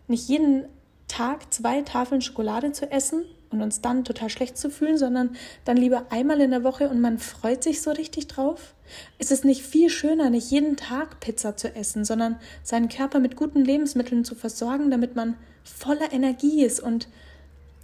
nicht 0.07 0.29
jeden 0.29 0.69
Tag 1.07 1.53
zwei 1.53 1.81
Tafeln 1.81 2.21
Schokolade 2.21 2.71
zu 2.71 2.91
essen 2.91 3.25
und 3.51 3.62
uns 3.62 3.81
dann 3.81 4.03
total 4.03 4.29
schlecht 4.29 4.57
zu 4.57 4.69
fühlen, 4.69 4.97
sondern 4.97 5.35
dann 5.63 5.77
lieber 5.77 6.07
einmal 6.09 6.41
in 6.41 6.51
der 6.51 6.63
Woche 6.63 6.89
und 6.89 7.01
man 7.01 7.19
freut 7.19 7.63
sich 7.63 7.81
so 7.81 7.91
richtig 7.91 8.27
drauf? 8.27 8.74
Ist 9.17 9.31
es 9.31 9.43
nicht 9.43 9.62
viel 9.62 9.89
schöner, 9.89 10.29
nicht 10.29 10.51
jeden 10.51 10.77
Tag 10.77 11.19
Pizza 11.19 11.55
zu 11.55 11.74
essen, 11.75 12.05
sondern 12.05 12.39
seinen 12.63 12.89
Körper 12.89 13.19
mit 13.19 13.35
guten 13.35 13.63
Lebensmitteln 13.63 14.25
zu 14.25 14.35
versorgen, 14.35 14.91
damit 14.91 15.15
man 15.15 15.35
voller 15.63 16.12
Energie 16.12 16.63
ist 16.63 16.79
und, 16.79 17.07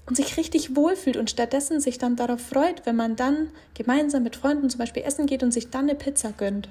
und 0.08 0.16
sich 0.16 0.38
richtig 0.38 0.76
wohlfühlt 0.76 1.18
und 1.18 1.30
stattdessen 1.30 1.80
sich 1.80 1.98
dann 1.98 2.16
darauf 2.16 2.42
freut, 2.42 2.86
wenn 2.86 2.96
man 2.96 3.16
dann 3.16 3.50
gemeinsam 3.74 4.24
mit 4.24 4.36
Freunden 4.36 4.70
zum 4.70 4.80
Beispiel 4.80 5.04
essen 5.04 5.26
geht 5.26 5.44
und 5.44 5.52
sich 5.52 5.70
dann 5.70 5.90
eine 5.90 5.96
Pizza 5.96 6.32
gönnt? 6.32 6.70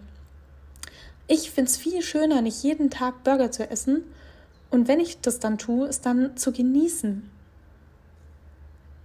Ich 1.27 1.51
finde 1.53 1.71
es 1.71 1.77
viel 1.77 2.03
schöner, 2.03 2.43
nicht 2.43 2.63
jeden 2.63 2.91
Tag 2.91 3.23
Burger 3.23 3.53
zu 3.53 3.69
essen 3.71 4.05
und 4.71 4.89
wenn 4.89 5.01
ich 5.01 5.21
das 5.21 5.41
dann 5.41 5.59
tue, 5.59 5.87
es 5.87 6.01
dann 6.01 6.37
zu 6.37 6.53
genießen 6.53 7.31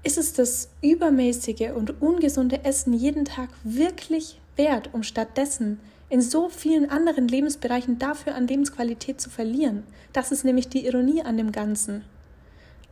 ist 0.05 0.19
es 0.19 0.34
das 0.34 0.69
übermäßige 0.81 1.72
und 1.75 2.00
ungesunde 2.00 2.63
Essen 2.63 2.93
jeden 2.93 3.25
Tag 3.25 3.50
wirklich 3.63 4.39
wert, 4.55 4.91
um 4.93 5.01
stattdessen 5.01 5.79
in 6.10 6.22
so 6.22 6.48
vielen 6.48 6.91
anderen 6.91 7.27
Lebensbereichen 7.27 7.98
dafür 7.98 8.36
an 8.36 8.45
Lebensqualität 8.45 9.19
zu 9.19 9.31
verlieren? 9.31 9.84
Das 10.13 10.31
ist 10.31 10.45
nämlich 10.45 10.69
die 10.69 10.86
Ironie 10.86 11.24
an 11.24 11.38
dem 11.38 11.51
Ganzen. 11.51 12.05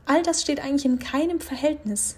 All 0.05 0.23
das 0.23 0.41
steht 0.41 0.59
eigentlich 0.59 0.85
in 0.85 0.97
keinem 0.97 1.39
Verhältnis. 1.39 2.17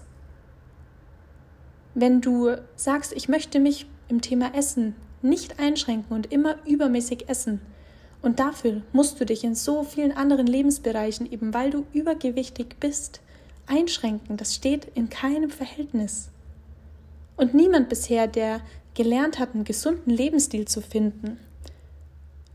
Wenn 1.94 2.22
du 2.22 2.56
sagst, 2.74 3.12
ich 3.12 3.28
möchte 3.28 3.60
mich 3.60 3.86
im 4.08 4.22
Thema 4.22 4.54
Essen 4.54 4.96
nicht 5.20 5.60
einschränken 5.60 6.16
und 6.16 6.32
immer 6.32 6.56
übermäßig 6.66 7.28
essen, 7.28 7.60
und 8.22 8.40
dafür 8.40 8.82
musst 8.92 9.20
du 9.20 9.24
dich 9.24 9.44
in 9.44 9.54
so 9.54 9.82
vielen 9.82 10.12
anderen 10.12 10.46
Lebensbereichen, 10.46 11.30
eben 11.30 11.54
weil 11.54 11.70
du 11.70 11.84
übergewichtig 11.92 12.76
bist, 12.80 13.20
einschränken. 13.66 14.36
Das 14.36 14.54
steht 14.54 14.86
in 14.94 15.08
keinem 15.10 15.50
Verhältnis. 15.50 16.28
Und 17.36 17.54
niemand 17.54 17.88
bisher, 17.88 18.26
der 18.26 18.60
gelernt 18.94 19.38
hat, 19.38 19.54
einen 19.54 19.64
gesunden 19.64 20.10
Lebensstil 20.10 20.66
zu 20.66 20.80
finden, 20.80 21.38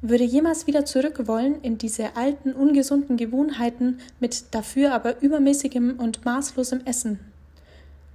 würde 0.01 0.23
jemals 0.23 0.65
wieder 0.65 0.83
zurück 0.83 1.27
wollen 1.27 1.61
in 1.61 1.77
diese 1.77 2.15
alten, 2.15 2.53
ungesunden 2.53 3.17
Gewohnheiten 3.17 3.99
mit 4.19 4.45
dafür 4.51 4.93
aber 4.93 5.21
übermäßigem 5.21 5.99
und 5.99 6.25
maßlosem 6.25 6.81
Essen. 6.85 7.19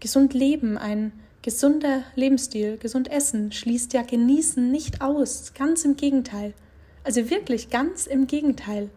Gesund 0.00 0.34
leben, 0.34 0.76
ein 0.76 1.12
gesunder 1.42 2.02
Lebensstil, 2.16 2.76
gesund 2.76 3.08
essen, 3.10 3.52
schließt 3.52 3.92
ja 3.92 4.02
Genießen 4.02 4.68
nicht 4.68 5.00
aus, 5.00 5.52
ganz 5.54 5.84
im 5.84 5.96
Gegenteil. 5.96 6.54
Also 7.06 7.30
wirklich 7.30 7.70
ganz 7.70 8.08
im 8.08 8.26
Gegenteil. 8.26 8.90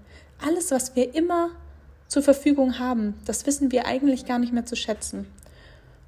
Alles, 0.43 0.71
was 0.71 0.95
wir 0.95 1.13
immer 1.13 1.51
zur 2.07 2.23
Verfügung 2.23 2.79
haben, 2.79 3.13
das 3.25 3.45
wissen 3.45 3.71
wir 3.71 3.85
eigentlich 3.85 4.25
gar 4.25 4.39
nicht 4.39 4.51
mehr 4.51 4.65
zu 4.65 4.75
schätzen. 4.75 5.27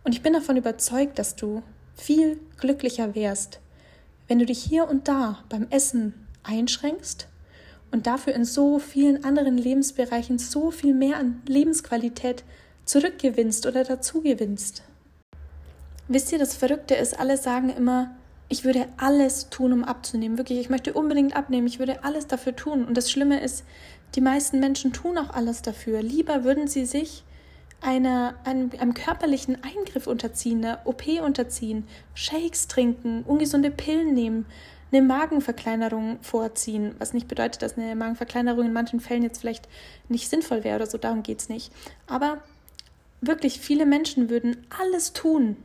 Und 0.03 0.15
ich 0.15 0.23
bin 0.23 0.33
davon 0.33 0.57
überzeugt, 0.57 1.19
dass 1.19 1.35
du 1.35 1.61
viel 1.93 2.39
glücklicher 2.57 3.13
wärst, 3.13 3.59
wenn 4.27 4.39
du 4.39 4.47
dich 4.47 4.63
hier 4.63 4.89
und 4.89 5.07
da 5.07 5.43
beim 5.47 5.67
Essen 5.69 6.27
einschränkst 6.41 7.27
und 7.91 8.07
dafür 8.07 8.33
in 8.33 8.45
so 8.45 8.79
vielen 8.79 9.23
anderen 9.23 9.59
Lebensbereichen 9.59 10.39
so 10.39 10.71
viel 10.71 10.95
mehr 10.95 11.17
an 11.17 11.43
Lebensqualität 11.45 12.43
zurückgewinnst 12.83 13.67
oder 13.67 13.83
dazugewinnst. 13.83 14.81
Wisst 16.07 16.31
ihr, 16.31 16.39
das 16.39 16.55
Verrückte 16.55 16.95
ist, 16.95 17.19
alle 17.19 17.37
sagen 17.37 17.69
immer, 17.69 18.15
ich 18.51 18.65
würde 18.65 18.89
alles 18.97 19.49
tun, 19.49 19.71
um 19.71 19.85
abzunehmen. 19.85 20.37
Wirklich, 20.37 20.59
ich 20.59 20.69
möchte 20.69 20.91
unbedingt 20.93 21.37
abnehmen. 21.37 21.67
Ich 21.67 21.79
würde 21.79 22.03
alles 22.03 22.27
dafür 22.27 22.53
tun. 22.53 22.83
Und 22.83 22.97
das 22.97 23.09
Schlimme 23.09 23.39
ist, 23.39 23.63
die 24.15 24.21
meisten 24.21 24.59
Menschen 24.59 24.91
tun 24.91 25.17
auch 25.17 25.29
alles 25.29 25.61
dafür. 25.61 26.03
Lieber 26.03 26.43
würden 26.43 26.67
sie 26.67 26.85
sich 26.85 27.23
einer, 27.79 28.35
einem, 28.43 28.69
einem 28.77 28.93
körperlichen 28.93 29.57
Eingriff 29.63 30.05
unterziehen, 30.05 30.65
einer 30.65 30.81
OP 30.83 31.07
unterziehen, 31.25 31.87
Shakes 32.13 32.67
trinken, 32.67 33.23
ungesunde 33.23 33.71
Pillen 33.71 34.13
nehmen, 34.13 34.45
eine 34.91 35.01
Magenverkleinerung 35.01 36.19
vorziehen, 36.21 36.93
was 36.99 37.13
nicht 37.13 37.29
bedeutet, 37.29 37.61
dass 37.61 37.77
eine 37.77 37.95
Magenverkleinerung 37.95 38.65
in 38.65 38.73
manchen 38.73 38.99
Fällen 38.99 39.23
jetzt 39.23 39.39
vielleicht 39.39 39.69
nicht 40.09 40.29
sinnvoll 40.29 40.65
wäre 40.65 40.75
oder 40.75 40.87
so, 40.87 40.97
darum 40.97 41.23
geht 41.23 41.39
es 41.39 41.47
nicht. 41.47 41.71
Aber 42.05 42.39
wirklich 43.21 43.61
viele 43.61 43.85
Menschen 43.85 44.29
würden 44.29 44.57
alles 44.77 45.13
tun, 45.13 45.55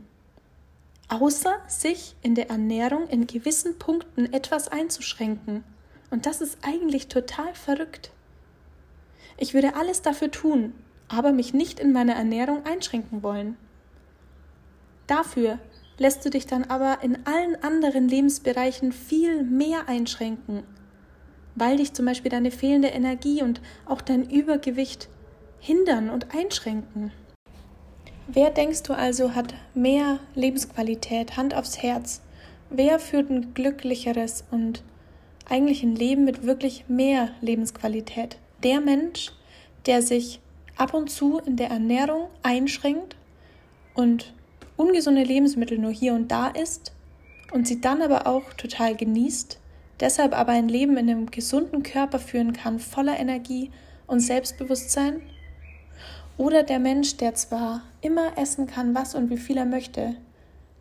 außer 1.09 1.55
sich 1.67 2.15
in 2.21 2.35
der 2.35 2.49
Ernährung 2.49 3.07
in 3.07 3.27
gewissen 3.27 3.79
Punkten 3.79 4.31
etwas 4.33 4.67
einzuschränken. 4.67 5.63
Und 6.09 6.25
das 6.25 6.41
ist 6.41 6.59
eigentlich 6.61 7.07
total 7.07 7.53
verrückt. 7.53 8.11
Ich 9.37 9.53
würde 9.53 9.75
alles 9.75 10.01
dafür 10.01 10.31
tun, 10.31 10.73
aber 11.07 11.31
mich 11.31 11.53
nicht 11.53 11.79
in 11.79 11.91
meiner 11.91 12.15
Ernährung 12.15 12.65
einschränken 12.65 13.23
wollen. 13.23 13.57
Dafür 15.05 15.59
lässt 15.97 16.25
du 16.25 16.29
dich 16.29 16.45
dann 16.45 16.65
aber 16.65 16.99
in 17.01 17.25
allen 17.25 17.61
anderen 17.63 18.07
Lebensbereichen 18.07 18.91
viel 18.91 19.43
mehr 19.43 19.87
einschränken, 19.87 20.63
weil 21.55 21.77
dich 21.77 21.93
zum 21.93 22.05
Beispiel 22.05 22.29
deine 22.29 22.51
fehlende 22.51 22.89
Energie 22.89 23.41
und 23.41 23.61
auch 23.85 24.01
dein 24.01 24.29
Übergewicht 24.29 25.07
hindern 25.59 26.09
und 26.09 26.35
einschränken. 26.35 27.11
Wer 28.29 28.49
denkst 28.49 28.83
du 28.83 28.93
also 28.93 29.35
hat 29.35 29.53
mehr 29.73 30.19
Lebensqualität, 30.35 31.37
Hand 31.37 31.55
aufs 31.55 31.81
Herz? 31.81 32.21
Wer 32.69 32.99
führt 32.99 33.29
ein 33.29 33.53
glücklicheres 33.53 34.43
und 34.51 34.83
eigentlich 35.49 35.81
ein 35.81 35.95
Leben 35.95 36.25
mit 36.25 36.45
wirklich 36.45 36.85
mehr 36.89 37.29
Lebensqualität? 37.39 38.37
Der 38.63 38.81
Mensch, 38.81 39.31
der 39.85 40.01
sich 40.01 40.41
ab 40.75 40.93
und 40.93 41.09
zu 41.09 41.39
in 41.39 41.55
der 41.55 41.69
Ernährung 41.69 42.27
einschränkt 42.43 43.15
und 43.95 44.33
ungesunde 44.75 45.23
Lebensmittel 45.23 45.77
nur 45.77 45.91
hier 45.91 46.13
und 46.13 46.29
da 46.29 46.49
isst 46.49 46.91
und 47.53 47.65
sie 47.65 47.79
dann 47.79 48.01
aber 48.01 48.27
auch 48.27 48.51
total 48.53 48.97
genießt, 48.97 49.57
deshalb 50.01 50.37
aber 50.37 50.51
ein 50.51 50.67
Leben 50.67 50.97
in 50.97 51.09
einem 51.09 51.31
gesunden 51.31 51.81
Körper 51.81 52.19
führen 52.19 52.51
kann, 52.51 52.79
voller 52.79 53.17
Energie 53.17 53.71
und 54.05 54.19
Selbstbewusstsein? 54.19 55.21
Oder 56.37 56.61
der 56.61 56.79
Mensch, 56.79 57.17
der 57.17 57.33
zwar 57.33 57.81
immer 58.01 58.37
essen 58.37 58.67
kann, 58.67 58.93
was 58.93 59.15
und 59.15 59.29
wie 59.31 59.37
viel 59.37 59.57
er 59.57 59.65
möchte, 59.65 60.15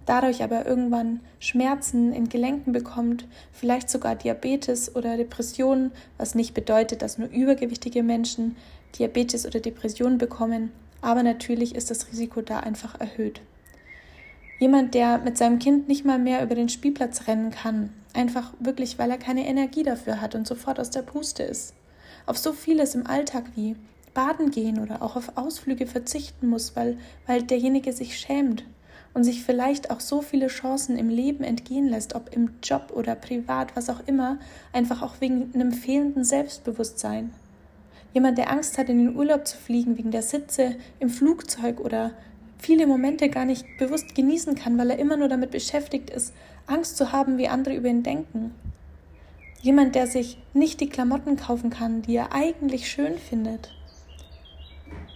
dadurch 0.04 0.42
aber 0.42 0.66
irgendwann 0.66 1.20
Schmerzen 1.40 2.12
in 2.12 2.28
Gelenken 2.28 2.72
bekommt, 2.72 3.26
vielleicht 3.52 3.88
sogar 3.88 4.16
Diabetes 4.16 4.94
oder 4.94 5.16
Depressionen, 5.16 5.92
was 6.18 6.34
nicht 6.34 6.52
bedeutet, 6.52 7.00
dass 7.00 7.18
nur 7.18 7.28
übergewichtige 7.28 8.02
Menschen 8.02 8.56
Diabetes 8.98 9.46
oder 9.46 9.60
Depressionen 9.60 10.18
bekommen, 10.18 10.72
aber 11.00 11.22
natürlich 11.22 11.74
ist 11.74 11.90
das 11.90 12.08
Risiko 12.08 12.42
da 12.42 12.60
einfach 12.60 13.00
erhöht. 13.00 13.40
Jemand, 14.58 14.94
der 14.94 15.18
mit 15.18 15.36
seinem 15.36 15.58
Kind 15.58 15.88
nicht 15.88 16.04
mal 16.04 16.18
mehr 16.18 16.42
über 16.42 16.54
den 16.54 16.68
Spielplatz 16.68 17.26
rennen 17.28 17.50
kann, 17.50 17.92
einfach 18.14 18.52
wirklich, 18.58 18.98
weil 18.98 19.10
er 19.10 19.18
keine 19.18 19.46
Energie 19.46 19.82
dafür 19.82 20.20
hat 20.20 20.34
und 20.34 20.46
sofort 20.46 20.80
aus 20.80 20.90
der 20.90 21.02
Puste 21.02 21.42
ist. 21.42 21.74
Auf 22.24 22.38
so 22.38 22.52
vieles 22.52 22.94
im 22.94 23.06
Alltag 23.06 23.44
wie 23.54 23.76
baden 24.16 24.50
gehen 24.50 24.80
oder 24.80 25.02
auch 25.02 25.14
auf 25.14 25.36
Ausflüge 25.36 25.86
verzichten 25.86 26.48
muss, 26.48 26.74
weil, 26.74 26.96
weil 27.26 27.42
derjenige 27.42 27.92
sich 27.92 28.18
schämt 28.18 28.64
und 29.12 29.24
sich 29.24 29.44
vielleicht 29.44 29.90
auch 29.90 30.00
so 30.00 30.22
viele 30.22 30.46
Chancen 30.46 30.96
im 30.96 31.10
Leben 31.10 31.44
entgehen 31.44 31.86
lässt, 31.86 32.14
ob 32.14 32.34
im 32.34 32.54
Job 32.62 32.92
oder 32.94 33.14
privat, 33.14 33.76
was 33.76 33.90
auch 33.90 34.00
immer, 34.06 34.38
einfach 34.72 35.02
auch 35.02 35.20
wegen 35.20 35.50
einem 35.52 35.70
fehlenden 35.70 36.24
Selbstbewusstsein. 36.24 37.34
Jemand, 38.14 38.38
der 38.38 38.50
Angst 38.50 38.78
hat, 38.78 38.88
in 38.88 39.04
den 39.04 39.16
Urlaub 39.16 39.46
zu 39.46 39.58
fliegen 39.58 39.98
wegen 39.98 40.10
der 40.10 40.22
Sitze 40.22 40.76
im 40.98 41.10
Flugzeug 41.10 41.78
oder 41.78 42.12
viele 42.56 42.86
Momente 42.86 43.28
gar 43.28 43.44
nicht 43.44 43.66
bewusst 43.78 44.14
genießen 44.14 44.54
kann, 44.54 44.78
weil 44.78 44.88
er 44.88 44.98
immer 44.98 45.18
nur 45.18 45.28
damit 45.28 45.50
beschäftigt 45.50 46.08
ist, 46.08 46.32
Angst 46.66 46.96
zu 46.96 47.12
haben, 47.12 47.36
wie 47.36 47.48
andere 47.48 47.76
über 47.76 47.88
ihn 47.88 48.02
denken. 48.02 48.54
Jemand, 49.60 49.94
der 49.94 50.06
sich 50.06 50.38
nicht 50.54 50.80
die 50.80 50.88
Klamotten 50.88 51.36
kaufen 51.36 51.68
kann, 51.68 52.00
die 52.00 52.16
er 52.16 52.32
eigentlich 52.32 52.90
schön 52.90 53.18
findet. 53.18 53.76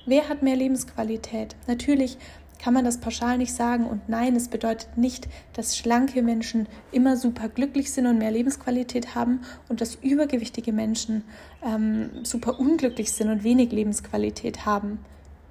Wer 0.07 0.29
hat 0.29 0.43
mehr 0.43 0.57
Lebensqualität? 0.57 1.57
Natürlich 1.67 2.17
kann 2.63 2.75
man 2.75 2.85
das 2.85 2.99
pauschal 2.99 3.39
nicht 3.39 3.55
sagen 3.55 3.87
und 3.87 4.09
nein, 4.09 4.37
es 4.37 4.49
bedeutet 4.49 4.97
nicht, 4.97 5.29
dass 5.55 5.77
schlanke 5.77 6.23
Menschen 6.23 6.69
immer 6.93 7.17
super 7.17 7.49
glücklich 7.49 7.91
sind 7.91 8.07
und 8.07 8.19
mehr 8.19 8.31
Lebensqualität 8.31 9.15
haben 9.15 9.41
und 9.69 9.81
dass 9.81 9.95
übergewichtige 9.95 10.73
Menschen 10.73 11.25
ähm, 11.65 12.11
super 12.23 12.61
unglücklich 12.61 13.13
sind 13.13 13.31
und 13.31 13.45
wenig 13.45 13.73
Lebensqualität 13.73 14.67
haben. 14.67 14.99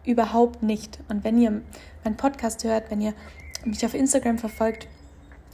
Überhaupt 0.06 0.62
nicht. 0.62 1.00
Und 1.10 1.24
wenn 1.24 1.39
ihr 1.41 1.62
meinen 2.03 2.18
Podcast 2.18 2.63
hört, 2.63 2.91
wenn 2.91 3.01
ihr 3.01 3.13
mich 3.65 3.86
auf 3.86 3.94
Instagram 3.94 4.38
verfolgt, 4.38 4.88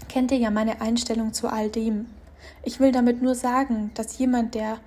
kennt 0.10 0.32
ihr 0.32 0.38
ja 0.38 0.52
meine 0.52 0.82
Einstellung 0.82 1.34
zu 1.34 1.48
all 1.48 1.70
dem. 1.70 2.08
Ich 2.64 2.80
will 2.80 2.92
damit 2.92 3.22
nur 3.22 3.34
sagen, 3.34 3.92
dass 3.96 4.18
jemand, 4.18 4.56
der 4.56 4.80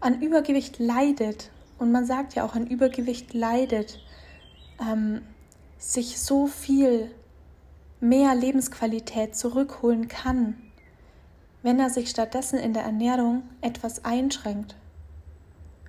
an 0.00 0.20
Übergewicht 0.20 0.78
leidet, 0.78 1.50
und 1.78 1.92
man 1.92 2.06
sagt 2.06 2.34
ja 2.34 2.44
auch, 2.44 2.54
an 2.54 2.66
Übergewicht 2.66 3.34
leidet, 3.34 4.00
ähm, 4.80 5.22
sich 5.78 6.18
so 6.18 6.46
viel 6.46 7.10
mehr 8.00 8.34
Lebensqualität 8.34 9.36
zurückholen 9.36 10.08
kann, 10.08 10.56
wenn 11.62 11.80
er 11.80 11.90
sich 11.90 12.10
stattdessen 12.10 12.58
in 12.58 12.72
der 12.72 12.84
Ernährung 12.84 13.42
etwas 13.60 14.04
einschränkt. 14.04 14.76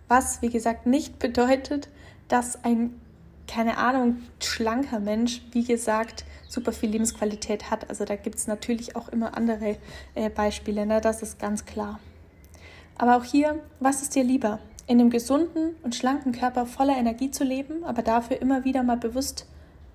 Was, 0.07 0.41
wie 0.41 0.49
gesagt, 0.49 0.85
nicht 0.85 1.19
bedeutet, 1.19 1.89
dass 2.27 2.63
ein, 2.63 2.99
keine 3.47 3.77
Ahnung, 3.77 4.17
schlanker 4.39 4.99
Mensch, 4.99 5.41
wie 5.51 5.63
gesagt, 5.63 6.25
super 6.47 6.71
viel 6.71 6.89
Lebensqualität 6.89 7.69
hat. 7.69 7.89
Also 7.89 8.05
da 8.05 8.15
gibt 8.15 8.37
es 8.37 8.47
natürlich 8.47 8.95
auch 8.95 9.09
immer 9.09 9.35
andere 9.35 9.77
äh, 10.15 10.29
Beispiele, 10.29 10.85
ne? 10.85 11.01
das 11.01 11.21
ist 11.21 11.39
ganz 11.39 11.65
klar. 11.65 11.99
Aber 12.97 13.17
auch 13.17 13.23
hier, 13.23 13.59
was 13.79 14.01
ist 14.01 14.15
dir 14.15 14.23
lieber? 14.23 14.59
In 14.87 14.99
einem 14.99 15.09
gesunden 15.09 15.75
und 15.83 15.95
schlanken 15.95 16.31
Körper 16.31 16.65
voller 16.65 16.97
Energie 16.97 17.29
zu 17.29 17.43
leben, 17.43 17.83
aber 17.83 18.01
dafür 18.01 18.41
immer 18.41 18.63
wieder 18.63 18.83
mal 18.83 18.97
bewusst 18.97 19.45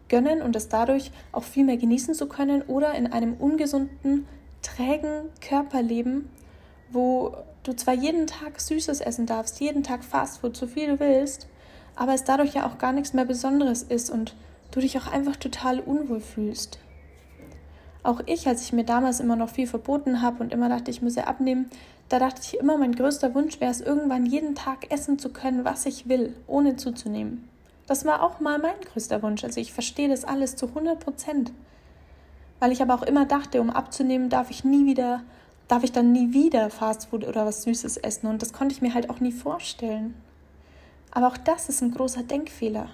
gönnen 0.09 0.43
und 0.43 0.55
es 0.55 0.69
dadurch 0.69 1.11
auch 1.33 1.45
viel 1.45 1.65
mehr 1.65 1.79
genießen 1.79 2.15
zu 2.15 2.27
können 2.29 2.63
oder 2.63 2.95
in 2.95 3.07
einem 3.07 3.35
ungesunden, 3.35 4.27
trägen 4.61 5.31
Körper 5.41 5.81
leben, 5.81 6.29
wo 6.91 7.35
du 7.63 7.73
zwar 7.73 7.95
jeden 7.95 8.27
Tag 8.27 8.61
Süßes 8.61 9.01
essen 9.01 9.25
darfst, 9.25 9.61
jeden 9.61 9.83
Tag 9.83 10.05
Fastfood, 10.05 10.57
so 10.57 10.67
viel 10.67 10.89
du 10.89 11.01
willst, 11.01 11.49
aber 11.97 12.13
es 12.13 12.25
dadurch 12.25 12.53
ja 12.55 12.67
auch 12.67 12.77
gar 12.77 12.93
nichts 12.93 13.15
mehr 13.15 13.25
Besonderes 13.25 13.83
ist 13.83 14.11
und 14.11 14.35
du 14.71 14.81
dich 14.81 14.99
auch 14.99 15.11
einfach 15.11 15.37
total 15.37 15.81
unwohl 15.81 16.21
fühlst. 16.21 16.79
Auch 18.03 18.21
ich, 18.27 18.49
als 18.49 18.63
ich 18.63 18.73
mir 18.73 18.85
damals 18.85 19.21
immer 19.21 19.37
noch 19.37 19.51
viel 19.51 19.67
verboten 19.67 20.23
habe 20.23 20.43
und 20.43 20.53
immer 20.53 20.69
dachte, 20.69 20.91
ich 20.91 21.03
muss 21.03 21.15
ja 21.15 21.25
abnehmen, 21.25 21.71
da 22.13 22.19
dachte 22.19 22.43
ich 22.43 22.59
immer, 22.59 22.77
mein 22.77 22.95
größter 22.95 23.35
Wunsch 23.35 23.59
wäre 23.59 23.71
es, 23.71 23.81
irgendwann 23.81 24.27
jeden 24.27 24.55
Tag 24.55 24.93
essen 24.93 25.19
zu 25.19 25.31
können, 25.31 25.65
was 25.65 25.87
ich 25.87 26.11
will, 26.11 26.37
ohne 26.47 26.77
zuzunehmen. 26.77 27.49
Das 27.87 28.05
war 28.05 28.23
auch 28.23 28.39
mal 28.39 28.59
mein 28.59 28.79
größter 28.93 29.23
Wunsch. 29.23 29.43
Also 29.45 29.61
ich 29.61 29.73
verstehe 29.73 30.11
das 30.11 30.27
alles 30.27 30.55
zu 30.55 30.67
100 30.67 31.01
Prozent. 31.01 31.53
Weil 32.61 32.71
ich 32.71 32.83
aber 32.83 32.95
auch 32.95 33.03
immer 33.03 33.25
dachte, 33.25 33.63
um 33.63 33.71
abzunehmen, 33.71 34.29
darf 34.29 34.51
ich 34.51 34.63
nie 34.63 34.85
wieder, 34.85 35.23
darf 35.69 35.85
ich 35.85 35.93
dann 35.93 36.13
nie 36.13 36.35
wieder 36.35 36.69
Fastfood 36.69 37.27
oder 37.27 37.47
was 37.47 37.63
Süßes 37.63 37.97
essen. 37.97 38.27
Und 38.27 38.43
das 38.43 38.53
konnte 38.53 38.75
ich 38.75 38.83
mir 38.83 38.93
halt 38.93 39.09
auch 39.09 39.21
nie 39.21 39.33
vorstellen. 39.33 40.13
Aber 41.13 41.29
auch 41.29 41.39
das 41.39 41.71
ist 41.71 41.81
ein 41.81 41.95
großer 41.95 42.25
Denkfehler. 42.25 42.91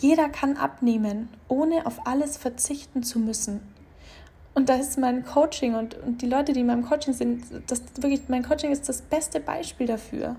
Jeder 0.00 0.28
kann 0.28 0.56
abnehmen, 0.56 1.30
ohne 1.48 1.84
auf 1.84 2.06
alles 2.06 2.36
verzichten 2.36 3.02
zu 3.02 3.18
müssen. 3.18 3.73
Und 4.54 4.68
da 4.68 4.76
ist 4.76 4.98
mein 4.98 5.24
Coaching 5.24 5.74
und, 5.74 5.94
und 6.02 6.22
die 6.22 6.28
Leute, 6.28 6.52
die 6.52 6.60
in 6.60 6.66
meinem 6.66 6.84
Coaching 6.84 7.12
sind, 7.12 7.44
das 7.66 7.82
wirklich, 7.96 8.22
mein 8.28 8.44
Coaching 8.44 8.70
ist 8.70 8.88
das 8.88 9.02
beste 9.02 9.40
Beispiel 9.40 9.86
dafür. 9.86 10.36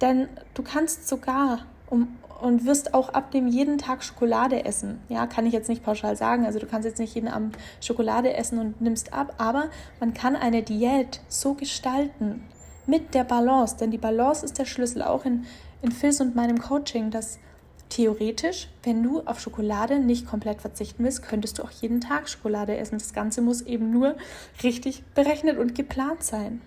Denn 0.00 0.28
du 0.52 0.62
kannst 0.62 1.08
sogar 1.08 1.60
um, 1.88 2.18
und 2.42 2.66
wirst 2.66 2.92
auch 2.92 3.08
ab 3.10 3.30
dem 3.30 3.46
jeden 3.46 3.78
Tag 3.78 4.04
Schokolade 4.04 4.66
essen. 4.66 5.00
Ja, 5.08 5.26
kann 5.26 5.46
ich 5.46 5.54
jetzt 5.54 5.70
nicht 5.70 5.82
pauschal 5.82 6.16
sagen. 6.16 6.44
Also 6.44 6.58
du 6.58 6.66
kannst 6.66 6.86
jetzt 6.86 6.98
nicht 6.98 7.14
jeden 7.14 7.28
Abend 7.28 7.56
Schokolade 7.80 8.34
essen 8.34 8.58
und 8.58 8.80
nimmst 8.82 9.14
ab, 9.14 9.34
aber 9.38 9.70
man 10.00 10.12
kann 10.12 10.36
eine 10.36 10.62
Diät 10.62 11.20
so 11.28 11.54
gestalten 11.54 12.42
mit 12.86 13.14
der 13.14 13.24
Balance, 13.24 13.76
denn 13.78 13.90
die 13.90 13.98
Balance 13.98 14.44
ist 14.44 14.58
der 14.58 14.66
Schlüssel 14.66 15.00
auch 15.00 15.24
in, 15.24 15.46
in 15.80 15.90
Phils 15.90 16.20
und 16.20 16.34
meinem 16.36 16.60
Coaching, 16.60 17.10
dass 17.10 17.38
Theoretisch, 17.88 18.68
wenn 18.82 19.02
du 19.02 19.20
auf 19.20 19.40
Schokolade 19.40 19.98
nicht 19.98 20.26
komplett 20.26 20.60
verzichten 20.60 21.04
willst, 21.04 21.22
könntest 21.22 21.58
du 21.58 21.62
auch 21.62 21.70
jeden 21.70 22.00
Tag 22.00 22.28
Schokolade 22.28 22.76
essen. 22.76 22.98
Das 22.98 23.12
Ganze 23.12 23.40
muss 23.40 23.62
eben 23.62 23.90
nur 23.90 24.16
richtig 24.62 25.04
berechnet 25.14 25.58
und 25.58 25.74
geplant 25.74 26.22
sein. 26.22 26.60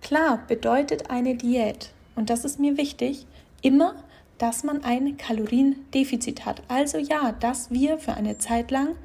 Klar 0.00 0.42
bedeutet 0.46 1.10
eine 1.10 1.34
Diät, 1.34 1.90
und 2.16 2.30
das 2.30 2.44
ist 2.44 2.58
mir 2.60 2.76
wichtig, 2.76 3.26
immer, 3.62 3.94
dass 4.38 4.64
man 4.64 4.84
ein 4.84 5.16
Kaloriendefizit 5.16 6.44
hat. 6.44 6.62
Also 6.68 6.98
ja, 6.98 7.32
dass 7.32 7.70
wir 7.70 7.98
für 7.98 8.14
eine 8.14 8.38
Zeit 8.38 8.70
lang 8.70 8.96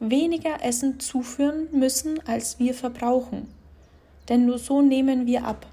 weniger 0.00 0.62
Essen 0.64 1.00
zuführen 1.00 1.68
müssen, 1.72 2.18
als 2.26 2.58
wir 2.58 2.74
verbrauchen. 2.74 3.48
Denn 4.28 4.46
nur 4.46 4.58
so 4.58 4.82
nehmen 4.82 5.26
wir 5.26 5.44
ab. 5.44 5.66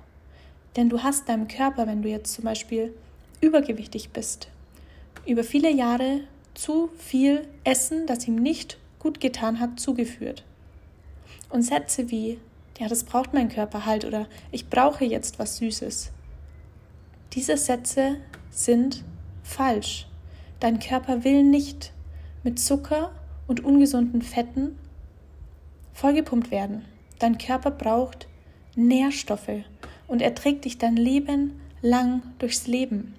Denn 0.75 0.90
du 0.90 1.04
hast 1.04 1.28
deinem 1.28 1.48
Körper, 1.48 1.88
wenn 1.88 2.01
du 2.01 2.10
jetzt 2.10 2.34
zum 2.34 2.46
Beispiel 2.46 2.94
übergewichtig 3.42 4.12
bist, 4.12 4.48
über 5.25 5.44
viele 5.44 5.72
Jahre 5.72 6.22
zu 6.54 6.90
viel 6.98 7.48
Essen, 7.63 8.08
das 8.08 8.28
ihm 8.28 8.36
nicht 8.36 8.78
gut 9.00 9.20
getan 9.20 9.60
hat, 9.60 9.80
zugeführt. 9.80 10.44
Und 11.50 11.63
Sätze 11.63 12.12
wie, 12.12 12.40
ja, 12.80 12.88
das 12.88 13.04
braucht 13.04 13.34
mein 13.34 13.50
Körper 13.50 13.86
halt 13.86 14.06
oder 14.06 14.28
ich 14.51 14.70
brauche 14.70 15.06
jetzt 15.06 15.40
was 15.40 15.58
Süßes. 15.58 16.12
Diese 17.34 17.58
Sätze 17.58 18.18
sind 18.50 19.04
falsch. 19.44 20.08
Dein 20.60 20.80
Körper 20.80 21.24
will 21.24 21.44
nicht 21.44 21.94
mit 22.44 22.60
Zucker 22.60 23.12
und 23.48 23.63
ungesunden 23.63 24.22
Fetten 24.22 24.78
vollgepumpt 25.94 26.51
werden. 26.51 26.86
Dein 27.20 27.38
Körper 27.38 27.72
braucht 27.72 28.28
Nährstoffe 28.75 29.63
und 30.08 30.22
er 30.22 30.36
trägt 30.36 30.66
dich 30.66 30.78
dein 30.78 30.96
Leben 30.96 31.60
lang 31.82 32.22
durchs 32.40 32.68
Leben. 32.68 33.13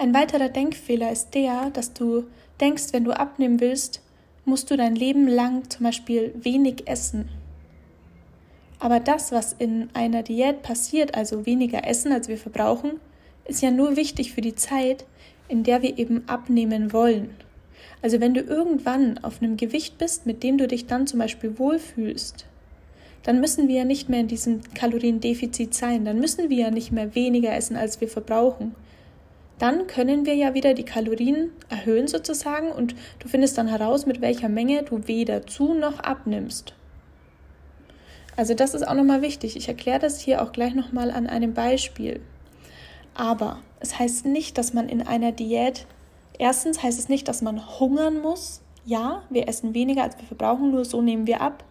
Ein 0.00 0.14
weiterer 0.14 0.48
Denkfehler 0.48 1.12
ist 1.12 1.34
der, 1.34 1.68
dass 1.74 1.92
du 1.92 2.24
denkst, 2.58 2.84
wenn 2.92 3.04
du 3.04 3.10
abnehmen 3.10 3.60
willst, 3.60 4.00
musst 4.46 4.70
du 4.70 4.78
dein 4.78 4.96
Leben 4.96 5.28
lang 5.28 5.68
zum 5.68 5.84
Beispiel 5.84 6.34
wenig 6.40 6.88
essen. 6.88 7.28
Aber 8.78 8.98
das, 8.98 9.30
was 9.30 9.52
in 9.52 9.90
einer 9.92 10.22
Diät 10.22 10.62
passiert, 10.62 11.14
also 11.14 11.44
weniger 11.44 11.86
essen, 11.86 12.12
als 12.12 12.28
wir 12.28 12.38
verbrauchen, 12.38 12.92
ist 13.44 13.60
ja 13.60 13.70
nur 13.70 13.94
wichtig 13.96 14.32
für 14.32 14.40
die 14.40 14.54
Zeit, 14.54 15.04
in 15.48 15.64
der 15.64 15.82
wir 15.82 15.98
eben 15.98 16.26
abnehmen 16.26 16.94
wollen. 16.94 17.36
Also 18.00 18.20
wenn 18.20 18.32
du 18.32 18.40
irgendwann 18.40 19.18
auf 19.18 19.42
einem 19.42 19.58
Gewicht 19.58 19.98
bist, 19.98 20.24
mit 20.24 20.42
dem 20.42 20.56
du 20.56 20.66
dich 20.66 20.86
dann 20.86 21.06
zum 21.06 21.18
Beispiel 21.18 21.58
wohlfühlst, 21.58 22.46
dann 23.22 23.38
müssen 23.38 23.68
wir 23.68 23.76
ja 23.80 23.84
nicht 23.84 24.08
mehr 24.08 24.20
in 24.20 24.28
diesem 24.28 24.62
Kaloriendefizit 24.72 25.74
sein, 25.74 26.06
dann 26.06 26.20
müssen 26.20 26.48
wir 26.48 26.56
ja 26.56 26.70
nicht 26.70 26.90
mehr 26.90 27.14
weniger 27.14 27.54
essen, 27.54 27.76
als 27.76 28.00
wir 28.00 28.08
verbrauchen 28.08 28.74
dann 29.60 29.86
können 29.86 30.24
wir 30.24 30.34
ja 30.34 30.54
wieder 30.54 30.72
die 30.72 30.84
Kalorien 30.84 31.52
erhöhen 31.68 32.08
sozusagen 32.08 32.72
und 32.72 32.94
du 33.18 33.28
findest 33.28 33.58
dann 33.58 33.68
heraus, 33.68 34.06
mit 34.06 34.22
welcher 34.22 34.48
Menge 34.48 34.82
du 34.84 35.06
weder 35.06 35.46
zu 35.46 35.74
noch 35.74 36.00
abnimmst. 36.00 36.74
Also 38.36 38.54
das 38.54 38.72
ist 38.72 38.88
auch 38.88 38.94
nochmal 38.94 39.20
wichtig. 39.20 39.56
Ich 39.56 39.68
erkläre 39.68 39.98
das 39.98 40.18
hier 40.18 40.42
auch 40.42 40.52
gleich 40.52 40.74
nochmal 40.74 41.10
an 41.10 41.26
einem 41.26 41.52
Beispiel. 41.52 42.20
Aber 43.12 43.58
es 43.80 43.98
heißt 43.98 44.24
nicht, 44.24 44.56
dass 44.56 44.72
man 44.72 44.88
in 44.88 45.06
einer 45.06 45.30
Diät, 45.30 45.86
erstens 46.38 46.82
heißt 46.82 46.98
es 46.98 47.10
nicht, 47.10 47.28
dass 47.28 47.42
man 47.42 47.78
hungern 47.78 48.22
muss. 48.22 48.62
Ja, 48.86 49.24
wir 49.28 49.46
essen 49.46 49.74
weniger, 49.74 50.04
als 50.04 50.16
wir 50.16 50.24
verbrauchen, 50.24 50.70
nur 50.70 50.86
so 50.86 51.02
nehmen 51.02 51.26
wir 51.26 51.42
ab. 51.42 51.64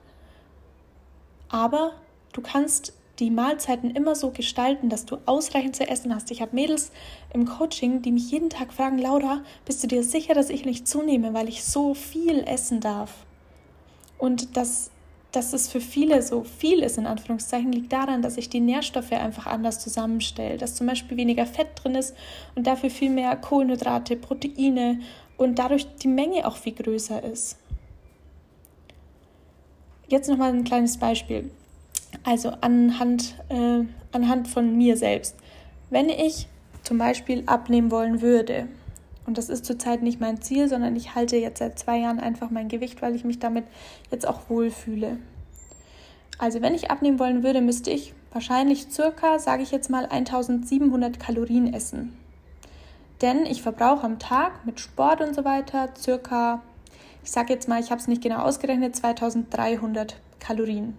Aber 1.49 1.93
du 2.33 2.41
kannst 2.41 2.93
die 3.19 3.31
Mahlzeiten 3.31 3.91
immer 3.91 4.15
so 4.15 4.31
gestalten, 4.31 4.89
dass 4.89 5.05
du 5.05 5.17
ausreichend 5.25 5.75
zu 5.75 5.87
essen 5.87 6.13
hast. 6.13 6.31
Ich 6.31 6.41
habe 6.41 6.55
Mädels 6.55 6.91
im 7.33 7.45
Coaching, 7.45 8.01
die 8.01 8.11
mich 8.11 8.31
jeden 8.31 8.49
Tag 8.49 8.73
fragen, 8.73 8.97
Laura, 8.97 9.41
bist 9.65 9.83
du 9.83 9.87
dir 9.87 10.03
sicher, 10.03 10.33
dass 10.33 10.49
ich 10.49 10.65
nicht 10.65 10.87
zunehme, 10.87 11.33
weil 11.33 11.49
ich 11.49 11.63
so 11.63 11.93
viel 11.93 12.43
essen 12.43 12.79
darf? 12.79 13.25
Und 14.17 14.57
das, 14.57 14.91
dass 15.31 15.53
es 15.53 15.69
für 15.69 15.81
viele 15.81 16.21
so 16.21 16.43
viel 16.43 16.79
ist, 16.79 16.97
in 16.97 17.05
Anführungszeichen, 17.05 17.71
liegt 17.71 17.93
daran, 17.93 18.21
dass 18.21 18.35
sich 18.35 18.49
die 18.49 18.59
Nährstoffe 18.59 19.11
einfach 19.11 19.47
anders 19.47 19.79
zusammenstellen. 19.79 20.57
Dass 20.57 20.75
zum 20.75 20.87
Beispiel 20.87 21.17
weniger 21.17 21.45
Fett 21.45 21.67
drin 21.75 21.95
ist 21.95 22.15
und 22.55 22.67
dafür 22.67 22.89
viel 22.89 23.09
mehr 23.09 23.35
Kohlenhydrate, 23.35 24.15
Proteine 24.15 24.99
und 25.37 25.59
dadurch 25.59 25.87
die 25.97 26.07
Menge 26.07 26.47
auch 26.47 26.57
viel 26.57 26.73
größer 26.73 27.23
ist. 27.23 27.57
Jetzt 30.07 30.27
nochmal 30.27 30.51
ein 30.53 30.63
kleines 30.63 30.97
Beispiel. 30.97 31.51
Also 32.23 32.51
anhand, 32.61 33.35
äh, 33.49 33.83
anhand 34.11 34.47
von 34.47 34.77
mir 34.77 34.97
selbst. 34.97 35.35
Wenn 35.89 36.09
ich 36.09 36.47
zum 36.83 36.97
Beispiel 36.97 37.43
abnehmen 37.45 37.91
wollen 37.91 38.21
würde, 38.21 38.67
und 39.25 39.37
das 39.37 39.49
ist 39.49 39.65
zurzeit 39.65 40.01
nicht 40.01 40.19
mein 40.19 40.41
Ziel, 40.41 40.67
sondern 40.67 40.95
ich 40.95 41.13
halte 41.13 41.37
jetzt 41.37 41.59
seit 41.59 41.77
zwei 41.77 41.99
Jahren 41.99 42.19
einfach 42.19 42.49
mein 42.49 42.67
Gewicht, 42.67 43.01
weil 43.01 43.15
ich 43.15 43.23
mich 43.23 43.37
damit 43.37 43.65
jetzt 44.11 44.27
auch 44.27 44.49
wohlfühle. 44.49 45.17
Also 46.39 46.61
wenn 46.61 46.73
ich 46.73 46.89
abnehmen 46.89 47.19
wollen 47.19 47.43
würde, 47.43 47.61
müsste 47.61 47.91
ich 47.91 48.13
wahrscheinlich 48.31 48.87
circa, 48.89 49.37
sage 49.37 49.61
ich 49.61 49.71
jetzt 49.71 49.89
mal, 49.89 50.05
1700 50.05 51.19
Kalorien 51.19 51.73
essen. 51.73 52.17
Denn 53.21 53.45
ich 53.45 53.61
verbrauche 53.61 54.05
am 54.05 54.19
Tag 54.19 54.65
mit 54.65 54.79
Sport 54.79 55.21
und 55.21 55.35
so 55.35 55.43
weiter 55.43 55.89
circa, 55.97 56.61
ich 57.23 57.31
sage 57.31 57.53
jetzt 57.53 57.67
mal, 57.67 57.81
ich 57.81 57.91
habe 57.91 57.99
es 57.99 58.07
nicht 58.07 58.23
genau 58.23 58.39
ausgerechnet, 58.39 58.95
2300 58.95 60.15
Kalorien. 60.39 60.95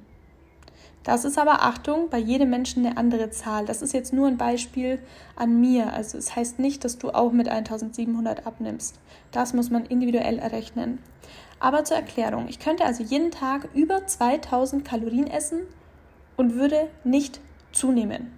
Das 1.02 1.24
ist 1.24 1.38
aber, 1.38 1.62
Achtung, 1.62 2.10
bei 2.10 2.18
jedem 2.18 2.50
Menschen 2.50 2.84
eine 2.84 2.98
andere 2.98 3.30
Zahl. 3.30 3.64
Das 3.64 3.80
ist 3.80 3.94
jetzt 3.94 4.12
nur 4.12 4.26
ein 4.26 4.36
Beispiel 4.36 4.98
an 5.34 5.58
mir. 5.60 5.92
Also 5.94 6.18
es 6.18 6.36
heißt 6.36 6.58
nicht, 6.58 6.84
dass 6.84 6.98
du 6.98 7.10
auch 7.10 7.32
mit 7.32 7.48
1700 7.48 8.46
abnimmst. 8.46 8.98
Das 9.32 9.54
muss 9.54 9.70
man 9.70 9.86
individuell 9.86 10.38
errechnen. 10.38 10.98
Aber 11.58 11.84
zur 11.84 11.96
Erklärung, 11.96 12.48
ich 12.48 12.58
könnte 12.58 12.84
also 12.84 13.02
jeden 13.02 13.30
Tag 13.30 13.68
über 13.74 14.06
2000 14.06 14.84
Kalorien 14.84 15.26
essen 15.26 15.60
und 16.36 16.54
würde 16.54 16.88
nicht 17.04 17.40
zunehmen. 17.72 18.32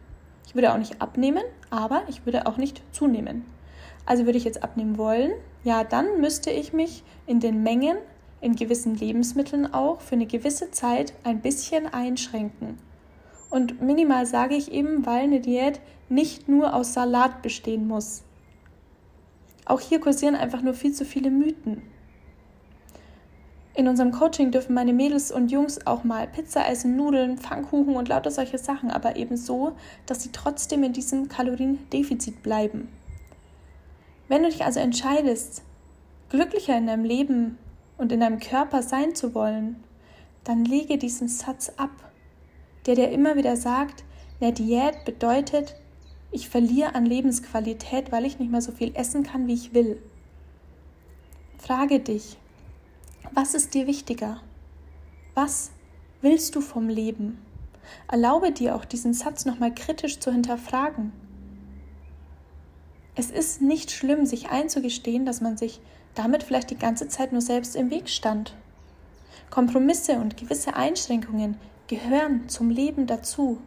Ich 0.46 0.54
würde 0.54 0.72
auch 0.72 0.78
nicht 0.78 1.00
abnehmen, 1.00 1.42
aber 1.70 2.02
ich 2.08 2.26
würde 2.26 2.46
auch 2.46 2.58
nicht 2.58 2.82
zunehmen. 2.92 3.44
Also 4.06 4.24
würde 4.24 4.38
ich 4.38 4.44
jetzt 4.44 4.62
abnehmen 4.62 4.98
wollen, 4.98 5.30
ja, 5.64 5.84
dann 5.84 6.20
müsste 6.20 6.50
ich 6.50 6.72
mich 6.72 7.04
in 7.26 7.38
den 7.38 7.62
Mengen 7.62 7.96
in 8.42 8.56
gewissen 8.56 8.96
Lebensmitteln 8.96 9.72
auch 9.72 10.00
für 10.00 10.16
eine 10.16 10.26
gewisse 10.26 10.70
Zeit 10.72 11.14
ein 11.24 11.40
bisschen 11.40 11.86
einschränken. 11.86 12.76
Und 13.48 13.80
minimal 13.80 14.26
sage 14.26 14.56
ich 14.56 14.72
eben, 14.72 15.06
weil 15.06 15.22
eine 15.22 15.40
Diät 15.40 15.80
nicht 16.08 16.48
nur 16.48 16.74
aus 16.74 16.92
Salat 16.92 17.40
bestehen 17.40 17.86
muss. 17.86 18.24
Auch 19.64 19.80
hier 19.80 20.00
kursieren 20.00 20.34
einfach 20.34 20.60
nur 20.60 20.74
viel 20.74 20.92
zu 20.92 21.04
viele 21.04 21.30
Mythen. 21.30 21.82
In 23.74 23.88
unserem 23.88 24.10
Coaching 24.10 24.50
dürfen 24.50 24.74
meine 24.74 24.92
Mädels 24.92 25.30
und 25.30 25.50
Jungs 25.50 25.86
auch 25.86 26.04
mal 26.04 26.26
Pizza 26.26 26.68
essen, 26.68 26.96
Nudeln, 26.96 27.38
Pfannkuchen 27.38 27.94
und 27.94 28.08
lauter 28.08 28.30
solche 28.30 28.58
Sachen, 28.58 28.90
aber 28.90 29.16
eben 29.16 29.36
so, 29.36 29.72
dass 30.04 30.22
sie 30.22 30.30
trotzdem 30.32 30.82
in 30.82 30.92
diesem 30.92 31.28
Kaloriendefizit 31.28 32.42
bleiben. 32.42 32.88
Wenn 34.28 34.42
du 34.42 34.50
dich 34.50 34.64
also 34.64 34.80
entscheidest, 34.80 35.62
glücklicher 36.28 36.76
in 36.76 36.86
deinem 36.86 37.04
Leben 37.04 37.58
und 38.02 38.12
in 38.12 38.20
deinem 38.20 38.40
Körper 38.40 38.82
sein 38.82 39.14
zu 39.14 39.34
wollen, 39.34 39.82
dann 40.44 40.64
lege 40.64 40.98
diesen 40.98 41.28
Satz 41.28 41.72
ab, 41.76 41.90
der 42.84 42.96
dir 42.96 43.10
immer 43.10 43.36
wieder 43.36 43.56
sagt, 43.56 44.04
eine 44.40 44.52
Diät 44.52 45.04
bedeutet, 45.04 45.76
ich 46.32 46.48
verliere 46.48 46.94
an 46.94 47.06
Lebensqualität, 47.06 48.10
weil 48.10 48.24
ich 48.24 48.38
nicht 48.38 48.50
mehr 48.50 48.60
so 48.60 48.72
viel 48.72 48.94
essen 48.96 49.22
kann, 49.22 49.46
wie 49.46 49.54
ich 49.54 49.72
will. 49.72 50.02
Frage 51.58 52.00
dich, 52.00 52.36
was 53.32 53.54
ist 53.54 53.72
dir 53.74 53.86
wichtiger? 53.86 54.40
Was 55.34 55.70
willst 56.22 56.56
du 56.56 56.60
vom 56.60 56.88
Leben? 56.88 57.38
Erlaube 58.10 58.50
dir 58.50 58.74
auch 58.74 58.84
diesen 58.84 59.14
Satz 59.14 59.44
nochmal 59.44 59.72
kritisch 59.72 60.18
zu 60.18 60.32
hinterfragen. 60.32 61.12
Es 63.14 63.30
ist 63.30 63.62
nicht 63.62 63.90
schlimm, 63.90 64.26
sich 64.26 64.48
einzugestehen, 64.50 65.24
dass 65.24 65.40
man 65.40 65.56
sich 65.56 65.80
damit 66.14 66.42
vielleicht 66.42 66.70
die 66.70 66.78
ganze 66.78 67.08
Zeit 67.08 67.32
nur 67.32 67.40
selbst 67.40 67.76
im 67.76 67.90
Weg 67.90 68.08
stand. 68.08 68.54
Kompromisse 69.50 70.14
und 70.14 70.36
gewisse 70.36 70.74
Einschränkungen 70.74 71.56
gehören 71.86 72.48
zum 72.48 72.70
Leben 72.70 73.06
dazu. 73.06 73.58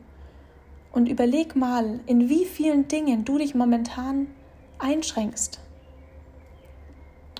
Und 0.92 1.10
überleg 1.10 1.56
mal, 1.56 2.00
in 2.06 2.30
wie 2.30 2.46
vielen 2.46 2.88
Dingen 2.88 3.26
du 3.26 3.38
dich 3.38 3.54
momentan 3.54 4.28
einschränkst. 4.80 5.60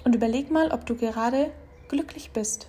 Und 0.04 0.14
überleg 0.14 0.52
mal, 0.52 0.72
ob 0.72 0.86
du 0.86 0.96
gerade 0.96 1.52
glücklich 1.88 2.32
bist. 2.32 2.68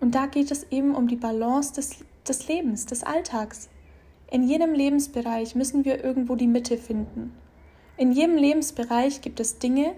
Und 0.00 0.14
da 0.14 0.26
geht 0.26 0.50
es 0.50 0.64
eben 0.70 0.94
um 0.94 1.08
die 1.08 1.16
Balance 1.16 1.74
des, 1.74 2.04
des 2.26 2.48
Lebens, 2.48 2.86
des 2.86 3.02
Alltags. 3.02 3.68
In 4.30 4.48
jedem 4.48 4.72
Lebensbereich 4.72 5.54
müssen 5.54 5.84
wir 5.84 6.02
irgendwo 6.04 6.36
die 6.36 6.46
Mitte 6.46 6.78
finden. 6.78 7.34
In 7.98 8.12
jedem 8.12 8.36
Lebensbereich 8.36 9.22
gibt 9.22 9.40
es 9.40 9.58
Dinge, 9.58 9.92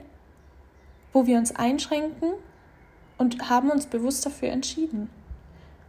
wo 1.12 1.26
wir 1.26 1.36
uns 1.36 1.54
einschränken 1.54 2.32
und 3.18 3.50
haben 3.50 3.70
uns 3.70 3.86
bewusst 3.86 4.24
dafür 4.24 4.48
entschieden. 4.48 5.10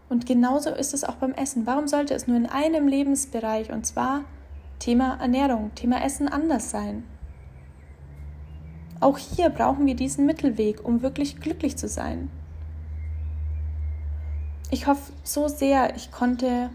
Und 0.10 0.26
genauso 0.26 0.72
ist 0.72 0.94
es 0.94 1.06
auch 1.06 1.16
beim 1.16 1.32
Essen. 1.32 1.66
Warum 1.66 1.88
sollte 1.88 2.14
es 2.14 2.28
nur 2.28 2.36
in 2.36 2.48
einem 2.48 2.90
Lebensbereich, 2.90 3.72
und 3.72 3.86
zwar 3.86 4.26
Thema 4.80 5.18
Ernährung, 5.22 5.74
Thema 5.74 6.04
Essen 6.04 6.28
anders 6.28 6.70
sein? 6.70 7.06
Auch 9.00 9.18
hier 9.18 9.50
brauchen 9.50 9.86
wir 9.86 9.96
diesen 9.96 10.26
Mittelweg, 10.26 10.84
um 10.84 11.02
wirklich 11.02 11.40
glücklich 11.40 11.78
zu 11.78 11.88
sein. 11.88 12.30
Ich 14.70 14.86
hoffe 14.86 15.14
so 15.24 15.48
sehr, 15.48 15.96
ich 15.96 16.12
konnte 16.12 16.72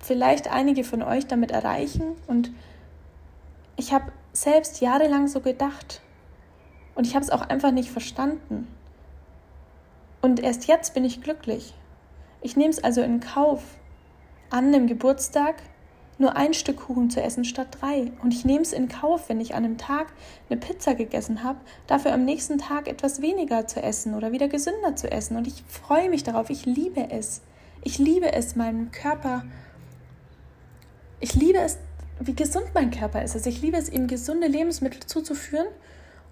vielleicht 0.00 0.50
einige 0.50 0.82
von 0.82 1.00
euch 1.02 1.28
damit 1.28 1.52
erreichen 1.52 2.02
und 2.26 2.50
ich 3.76 3.92
habe 3.92 4.10
selbst 4.34 4.80
jahrelang 4.82 5.28
so 5.28 5.40
gedacht 5.40 6.02
und 6.94 7.06
ich 7.06 7.14
habe 7.14 7.24
es 7.24 7.30
auch 7.30 7.42
einfach 7.42 7.70
nicht 7.70 7.90
verstanden. 7.90 8.68
Und 10.20 10.40
erst 10.40 10.66
jetzt 10.66 10.94
bin 10.94 11.04
ich 11.04 11.22
glücklich. 11.22 11.74
Ich 12.40 12.56
nehme 12.56 12.70
es 12.70 12.82
also 12.82 13.00
in 13.02 13.20
Kauf, 13.20 13.62
an 14.50 14.66
einem 14.66 14.86
Geburtstag 14.86 15.56
nur 16.18 16.36
ein 16.36 16.54
Stück 16.54 16.76
Kuchen 16.76 17.10
zu 17.10 17.20
essen 17.20 17.44
statt 17.44 17.78
drei. 17.80 18.12
Und 18.22 18.32
ich 18.32 18.44
nehme 18.44 18.62
es 18.62 18.72
in 18.72 18.88
Kauf, 18.88 19.28
wenn 19.28 19.40
ich 19.40 19.54
an 19.54 19.64
einem 19.64 19.78
Tag 19.78 20.12
eine 20.48 20.60
Pizza 20.60 20.94
gegessen 20.94 21.42
habe, 21.42 21.58
dafür 21.86 22.12
am 22.12 22.24
nächsten 22.24 22.58
Tag 22.58 22.88
etwas 22.88 23.20
weniger 23.20 23.66
zu 23.66 23.82
essen 23.82 24.14
oder 24.14 24.30
wieder 24.30 24.48
gesünder 24.48 24.94
zu 24.94 25.10
essen. 25.10 25.36
Und 25.36 25.46
ich 25.46 25.64
freue 25.66 26.08
mich 26.08 26.22
darauf. 26.22 26.50
Ich 26.50 26.66
liebe 26.66 27.10
es. 27.10 27.42
Ich 27.82 27.98
liebe 27.98 28.32
es, 28.32 28.54
meinem 28.54 28.92
Körper. 28.92 29.44
Ich 31.20 31.34
liebe 31.34 31.58
es, 31.58 31.78
wie 32.20 32.34
gesund 32.34 32.66
mein 32.74 32.90
Körper 32.90 33.22
ist. 33.22 33.34
Also 33.34 33.50
ich 33.50 33.60
liebe 33.60 33.76
es, 33.76 33.88
ihm 33.88 34.06
gesunde 34.06 34.46
Lebensmittel 34.46 35.00
zuzuführen. 35.06 35.66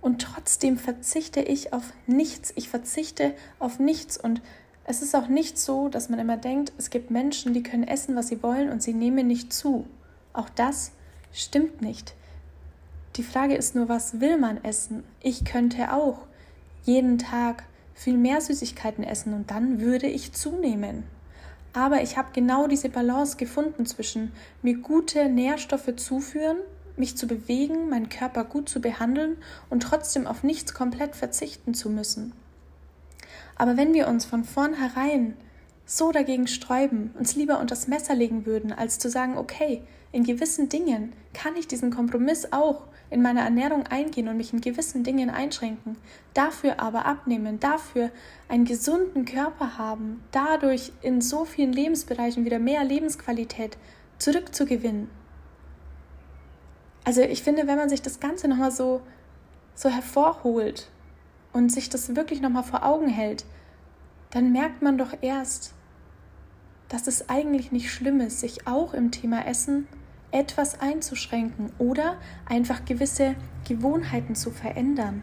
Und 0.00 0.20
trotzdem 0.20 0.78
verzichte 0.78 1.40
ich 1.40 1.72
auf 1.72 1.92
nichts. 2.06 2.52
Ich 2.56 2.68
verzichte 2.68 3.34
auf 3.58 3.78
nichts. 3.78 4.18
Und 4.18 4.42
es 4.84 5.00
ist 5.00 5.14
auch 5.14 5.28
nicht 5.28 5.58
so, 5.58 5.88
dass 5.88 6.08
man 6.08 6.18
immer 6.18 6.36
denkt, 6.36 6.72
es 6.76 6.90
gibt 6.90 7.10
Menschen, 7.10 7.54
die 7.54 7.62
können 7.62 7.86
essen, 7.86 8.16
was 8.16 8.28
sie 8.28 8.42
wollen 8.42 8.70
und 8.70 8.82
sie 8.82 8.94
nehmen 8.94 9.26
nicht 9.26 9.52
zu. 9.52 9.86
Auch 10.32 10.48
das 10.48 10.92
stimmt 11.32 11.82
nicht. 11.82 12.14
Die 13.16 13.22
Frage 13.22 13.54
ist 13.54 13.74
nur, 13.74 13.88
was 13.88 14.20
will 14.20 14.38
man 14.38 14.62
essen? 14.64 15.04
Ich 15.20 15.44
könnte 15.44 15.92
auch 15.92 16.26
jeden 16.84 17.18
Tag 17.18 17.64
viel 17.94 18.16
mehr 18.16 18.40
Süßigkeiten 18.40 19.04
essen 19.04 19.34
und 19.34 19.50
dann 19.50 19.80
würde 19.80 20.06
ich 20.06 20.32
zunehmen. 20.32 21.04
Aber 21.72 22.02
ich 22.02 22.16
habe 22.16 22.28
genau 22.32 22.66
diese 22.66 22.88
Balance 22.88 23.36
gefunden 23.36 23.86
zwischen 23.86 24.32
mir 24.60 24.76
gute 24.78 25.28
Nährstoffe 25.28 25.96
zuführen, 25.96 26.58
mich 26.96 27.16
zu 27.16 27.26
bewegen, 27.26 27.88
meinen 27.88 28.10
Körper 28.10 28.44
gut 28.44 28.68
zu 28.68 28.80
behandeln 28.80 29.38
und 29.70 29.82
trotzdem 29.82 30.26
auf 30.26 30.42
nichts 30.42 30.74
komplett 30.74 31.16
verzichten 31.16 31.72
zu 31.72 31.88
müssen. 31.88 32.32
Aber 33.56 33.76
wenn 33.76 33.94
wir 33.94 34.08
uns 34.08 34.24
von 34.24 34.44
vornherein 34.44 35.36
so 35.84 36.12
dagegen 36.12 36.46
sträuben, 36.46 37.14
uns 37.18 37.34
lieber 37.34 37.60
unter 37.60 37.74
das 37.74 37.88
Messer 37.88 38.14
legen 38.14 38.46
würden, 38.46 38.72
als 38.72 38.98
zu 38.98 39.10
sagen, 39.10 39.36
okay, 39.36 39.82
in 40.12 40.24
gewissen 40.24 40.68
Dingen 40.68 41.12
kann 41.32 41.56
ich 41.56 41.66
diesen 41.66 41.90
Kompromiss 41.90 42.52
auch 42.52 42.84
in 43.10 43.22
meiner 43.22 43.42
Ernährung 43.42 43.86
eingehen 43.86 44.28
und 44.28 44.36
mich 44.36 44.52
in 44.52 44.60
gewissen 44.60 45.04
Dingen 45.04 45.28
einschränken, 45.28 45.96
dafür 46.32 46.80
aber 46.80 47.04
abnehmen, 47.04 47.60
dafür 47.60 48.10
einen 48.48 48.64
gesunden 48.64 49.24
Körper 49.24 49.76
haben, 49.76 50.22
dadurch 50.32 50.92
in 51.02 51.20
so 51.20 51.44
vielen 51.44 51.72
Lebensbereichen 51.72 52.44
wieder 52.44 52.58
mehr 52.58 52.84
Lebensqualität 52.84 53.76
zurückzugewinnen. 54.18 55.10
Also 57.04 57.20
ich 57.22 57.42
finde, 57.42 57.66
wenn 57.66 57.76
man 57.76 57.88
sich 57.88 58.00
das 58.00 58.20
Ganze 58.20 58.48
nochmal 58.48 58.70
so, 58.70 59.02
so 59.74 59.90
hervorholt 59.90 60.88
und 61.52 61.70
sich 61.70 61.90
das 61.90 62.14
wirklich 62.14 62.40
nochmal 62.40 62.62
vor 62.62 62.84
Augen 62.84 63.08
hält, 63.08 63.44
dann 64.32 64.50
merkt 64.50 64.82
man 64.82 64.98
doch 64.98 65.14
erst, 65.20 65.74
dass 66.88 67.06
es 67.06 67.28
eigentlich 67.28 67.70
nicht 67.70 67.90
schlimm 67.92 68.20
ist, 68.20 68.40
sich 68.40 68.66
auch 68.66 68.94
im 68.94 69.10
Thema 69.10 69.46
Essen 69.46 69.86
etwas 70.30 70.80
einzuschränken 70.80 71.70
oder 71.78 72.16
einfach 72.46 72.84
gewisse 72.84 73.36
Gewohnheiten 73.68 74.34
zu 74.34 74.50
verändern. 74.50 75.22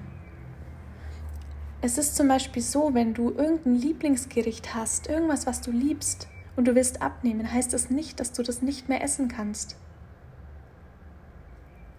Es 1.81 1.97
ist 1.97 2.15
zum 2.15 2.27
Beispiel 2.27 2.61
so, 2.61 2.93
wenn 2.93 3.13
du 3.13 3.31
irgendein 3.31 3.75
Lieblingsgericht 3.75 4.75
hast, 4.75 5.07
irgendwas, 5.07 5.47
was 5.47 5.61
du 5.61 5.71
liebst 5.71 6.27
und 6.55 6.67
du 6.67 6.75
willst 6.75 7.01
abnehmen, 7.01 7.51
heißt 7.51 7.73
das 7.73 7.89
nicht, 7.89 8.19
dass 8.19 8.31
du 8.31 8.43
das 8.43 8.61
nicht 8.61 8.89
mehr 8.89 9.03
essen 9.03 9.27
kannst. 9.27 9.75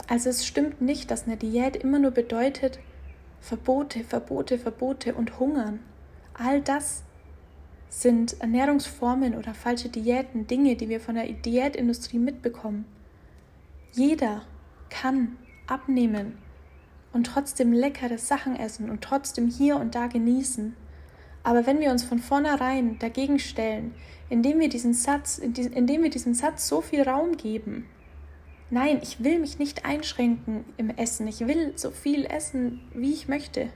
Also 0.06 0.30
es 0.30 0.46
stimmt 0.46 0.80
nicht, 0.80 1.10
dass 1.10 1.26
eine 1.26 1.36
Diät 1.36 1.76
immer 1.76 1.98
nur 1.98 2.10
bedeutet, 2.12 2.78
Verbote, 3.40 4.04
Verbote, 4.04 4.58
Verbote 4.58 5.14
und 5.14 5.40
Hungern. 5.40 5.80
All 6.42 6.62
das 6.62 7.02
sind 7.90 8.40
Ernährungsformen 8.40 9.34
oder 9.36 9.52
falsche 9.52 9.90
Diäten, 9.90 10.46
Dinge, 10.46 10.74
die 10.74 10.88
wir 10.88 10.98
von 10.98 11.16
der 11.16 11.30
Diätindustrie 11.30 12.18
mitbekommen. 12.18 12.86
Jeder 13.92 14.40
kann 14.88 15.36
abnehmen 15.66 16.38
und 17.12 17.26
trotzdem 17.26 17.74
leckere 17.74 18.16
Sachen 18.16 18.56
essen 18.56 18.88
und 18.88 19.02
trotzdem 19.02 19.48
hier 19.48 19.76
und 19.76 19.94
da 19.94 20.06
genießen. 20.06 20.74
Aber 21.42 21.66
wenn 21.66 21.78
wir 21.78 21.90
uns 21.90 22.04
von 22.04 22.20
vornherein 22.20 22.98
dagegen 22.98 23.38
stellen, 23.38 23.92
indem 24.30 24.60
wir 24.60 24.70
diesen 24.70 24.94
Satz, 24.94 25.36
indem 25.36 26.02
wir 26.02 26.10
diesem 26.10 26.32
Satz 26.32 26.66
so 26.68 26.80
viel 26.80 27.02
Raum 27.02 27.36
geben, 27.36 27.86
Nein, 28.72 29.00
ich 29.02 29.22
will 29.22 29.40
mich 29.40 29.58
nicht 29.58 29.84
einschränken 29.84 30.64
im 30.76 30.90
Essen. 30.90 31.26
Ich 31.26 31.40
will 31.40 31.72
so 31.74 31.90
viel 31.90 32.24
essen, 32.24 32.80
wie 32.94 33.12
ich 33.12 33.26
möchte. 33.26 33.68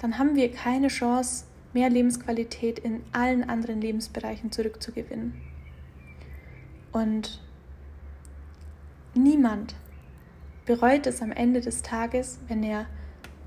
Dann 0.00 0.16
haben 0.16 0.36
wir 0.36 0.50
keine 0.50 0.88
Chance, 0.88 1.44
mehr 1.72 1.90
Lebensqualität 1.90 2.78
in 2.78 3.02
allen 3.12 3.48
anderen 3.48 3.80
Lebensbereichen 3.80 4.52
zurückzugewinnen. 4.52 5.34
Und 6.92 7.40
niemand 9.14 9.74
bereut 10.66 11.06
es 11.06 11.22
am 11.22 11.32
Ende 11.32 11.60
des 11.60 11.82
Tages, 11.82 12.38
wenn 12.48 12.62
er 12.62 12.86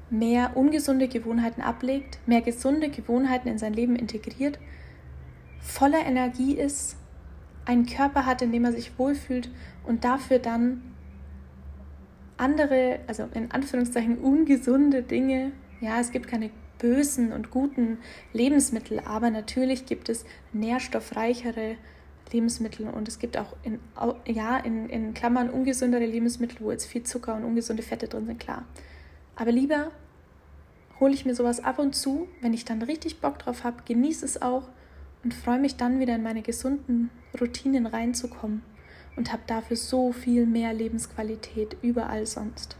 mehr 0.10 0.56
ungesunde 0.56 1.08
Gewohnheiten 1.08 1.62
ablegt, 1.62 2.20
mehr 2.26 2.42
gesunde 2.42 2.90
Gewohnheiten 2.90 3.48
in 3.48 3.58
sein 3.58 3.74
Leben 3.74 3.96
integriert, 3.96 4.60
voller 5.60 6.06
Energie 6.06 6.54
ist 6.54 6.98
einen 7.66 7.86
Körper 7.86 8.26
hat, 8.26 8.42
in 8.42 8.52
dem 8.52 8.66
er 8.66 8.74
sich 8.74 8.98
wohlfühlt 9.00 9.50
und 9.86 10.04
dafür 10.04 10.40
dann 10.40 10.82
andere, 12.38 13.00
also 13.08 13.28
in 13.34 13.52
Anführungszeichen 13.52 14.18
ungesunde 14.18 15.02
Dinge, 15.02 15.52
ja, 15.80 16.00
es 16.00 16.12
gibt 16.12 16.28
keine 16.28 16.50
bösen 16.84 17.32
und 17.32 17.50
guten 17.50 17.98
Lebensmittel, 18.34 19.00
aber 19.00 19.30
natürlich 19.30 19.86
gibt 19.86 20.10
es 20.10 20.26
nährstoffreichere 20.52 21.78
Lebensmittel 22.34 22.90
und 22.90 23.08
es 23.08 23.20
gibt 23.20 23.38
auch 23.38 23.56
in, 23.64 23.80
ja, 24.28 24.58
in, 24.58 24.90
in 24.90 25.14
Klammern 25.14 25.50
ungesündere 25.50 26.06
Lebensmittel, 26.06 26.58
wo 26.60 26.72
jetzt 26.72 26.86
viel 26.86 27.04
Zucker 27.04 27.36
und 27.36 27.46
ungesunde 27.46 27.84
Fette 27.84 28.10
drin 28.10 28.26
sind, 28.26 28.38
klar. 28.38 28.66
Aber 29.38 29.54
lieber 29.54 29.92
hole 31.00 31.14
ich 31.14 31.26
mir 31.26 31.36
sowas 31.36 31.64
ab 31.64 31.80
und 31.80 31.96
zu, 31.96 32.28
wenn 32.42 32.54
ich 32.54 32.66
dann 32.66 32.82
richtig 32.82 33.22
Bock 33.22 33.40
drauf 33.40 33.64
habe, 33.64 33.84
genieße 33.86 34.26
es 34.26 34.42
auch 34.42 34.68
und 35.24 35.34
freue 35.34 35.60
mich 35.60 35.78
dann 35.78 36.02
wieder 36.02 36.16
in 36.16 36.24
meine 36.24 36.42
gesunden 36.42 37.12
Routinen 37.40 37.86
reinzukommen 37.86 38.62
und 39.16 39.32
habe 39.32 39.44
dafür 39.48 39.78
so 39.78 40.12
viel 40.12 40.46
mehr 40.46 40.74
Lebensqualität 40.74 41.78
überall 41.82 42.26
sonst. 42.26 42.76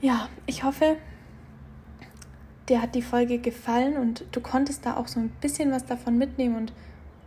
Ja, 0.00 0.28
ich 0.46 0.62
hoffe, 0.62 0.98
dir 2.68 2.82
hat 2.82 2.94
die 2.94 3.02
Folge 3.02 3.38
gefallen 3.38 3.96
und 3.96 4.24
du 4.32 4.40
konntest 4.40 4.86
da 4.86 4.96
auch 4.96 5.08
so 5.08 5.20
ein 5.20 5.30
bisschen 5.40 5.70
was 5.70 5.84
davon 5.84 6.18
mitnehmen 6.18 6.56
und 6.56 6.72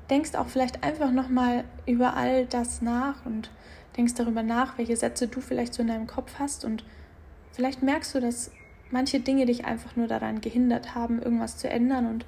denkst 0.10 0.36
auch 0.36 0.47
vielleicht 0.47 0.84
einfach 0.84 1.12
nochmal 1.12 1.63
über 1.86 2.15
all 2.15 2.45
das 2.45 2.82
nach 2.82 3.25
und 3.25 3.49
denkst 3.95 4.15
darüber 4.15 4.43
nach, 4.43 4.78
welche 4.78 4.97
Sätze 4.97 5.28
du 5.28 5.41
vielleicht 5.41 5.73
so 5.73 5.82
in 5.82 5.88
deinem 5.88 6.08
Kopf 6.08 6.36
hast 6.39 6.65
und 6.65 6.84
vielleicht 7.52 7.84
merkst 7.84 8.15
du, 8.15 8.19
dass 8.19 8.52
manche 8.91 9.19
Dinge 9.19 9.45
dich 9.45 9.65
einfach 9.65 9.95
nur 9.95 10.08
daran 10.08 10.41
gehindert 10.41 10.95
haben, 10.95 11.21
irgendwas 11.21 11.58
zu 11.58 11.69
ändern 11.69 12.08
und 12.08 12.25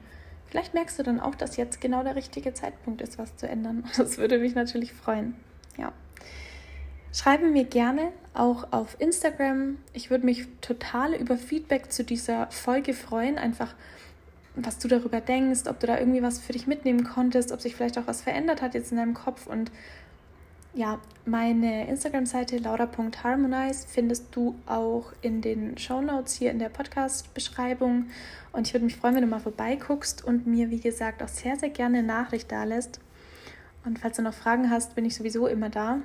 Vielleicht 0.51 0.73
merkst 0.73 0.99
du 0.99 1.03
dann 1.03 1.21
auch, 1.21 1.33
dass 1.33 1.55
jetzt 1.55 1.79
genau 1.79 2.03
der 2.03 2.17
richtige 2.17 2.53
Zeitpunkt 2.53 3.01
ist, 3.01 3.17
was 3.17 3.37
zu 3.37 3.47
ändern. 3.47 3.85
Das 3.97 4.17
würde 4.17 4.37
mich 4.37 4.53
natürlich 4.53 4.91
freuen. 4.91 5.33
Ja. 5.77 5.93
Schreibe 7.13 7.47
mir 7.47 7.63
gerne 7.63 8.11
auch 8.33 8.71
auf 8.71 8.95
Instagram. 8.99 9.77
Ich 9.93 10.09
würde 10.09 10.25
mich 10.25 10.47
total 10.61 11.13
über 11.13 11.37
Feedback 11.37 11.91
zu 11.91 12.03
dieser 12.03 12.47
Folge 12.47 12.93
freuen. 12.93 13.37
Einfach, 13.37 13.75
was 14.55 14.79
du 14.79 14.87
darüber 14.87 15.21
denkst, 15.21 15.61
ob 15.67 15.79
du 15.79 15.87
da 15.87 15.97
irgendwie 15.97 16.21
was 16.21 16.39
für 16.39 16.53
dich 16.53 16.67
mitnehmen 16.67 17.03
konntest, 17.03 17.51
ob 17.51 17.61
sich 17.61 17.75
vielleicht 17.75 17.97
auch 17.97 18.07
was 18.07 18.21
verändert 18.21 18.61
hat 18.61 18.73
jetzt 18.73 18.91
in 18.91 18.97
deinem 18.97 19.13
Kopf. 19.13 19.47
Und 19.47 19.71
ja, 20.73 20.99
meine 21.25 21.87
Instagram-Seite 21.89 22.57
laura.harmonize 22.57 23.85
findest 23.89 24.33
du 24.33 24.55
auch 24.65 25.11
in 25.21 25.41
den 25.41 25.77
Show 25.77 26.01
Notes 26.01 26.35
hier 26.35 26.51
in 26.51 26.59
der 26.59 26.69
Podcast-Beschreibung. 26.69 28.05
Und 28.53 28.67
ich 28.67 28.73
würde 28.73 28.85
mich 28.85 28.95
freuen, 28.95 29.15
wenn 29.15 29.23
du 29.23 29.27
mal 29.27 29.39
vorbeiguckst 29.39 30.23
und 30.23 30.47
mir, 30.47 30.69
wie 30.69 30.79
gesagt, 30.79 31.21
auch 31.21 31.27
sehr, 31.27 31.57
sehr 31.57 31.69
gerne 31.69 31.99
eine 31.99 32.07
Nachricht 32.07 32.51
da 32.51 32.63
lässt. 32.63 33.01
Und 33.83 33.99
falls 33.99 34.15
du 34.15 34.23
noch 34.23 34.33
Fragen 34.33 34.69
hast, 34.69 34.95
bin 34.95 35.03
ich 35.03 35.15
sowieso 35.15 35.47
immer 35.47 35.69
da. 35.69 35.99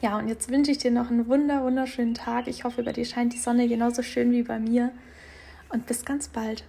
Ja, 0.00 0.18
und 0.18 0.28
jetzt 0.28 0.50
wünsche 0.50 0.70
ich 0.70 0.78
dir 0.78 0.90
noch 0.90 1.10
einen 1.10 1.28
wunder, 1.28 1.62
wunderschönen 1.62 2.14
Tag. 2.14 2.48
Ich 2.48 2.64
hoffe, 2.64 2.82
bei 2.82 2.92
dir 2.92 3.04
scheint 3.04 3.34
die 3.34 3.38
Sonne 3.38 3.68
genauso 3.68 4.02
schön 4.02 4.30
wie 4.32 4.42
bei 4.42 4.58
mir. 4.58 4.92
Und 5.68 5.86
bis 5.86 6.06
ganz 6.06 6.28
bald. 6.28 6.64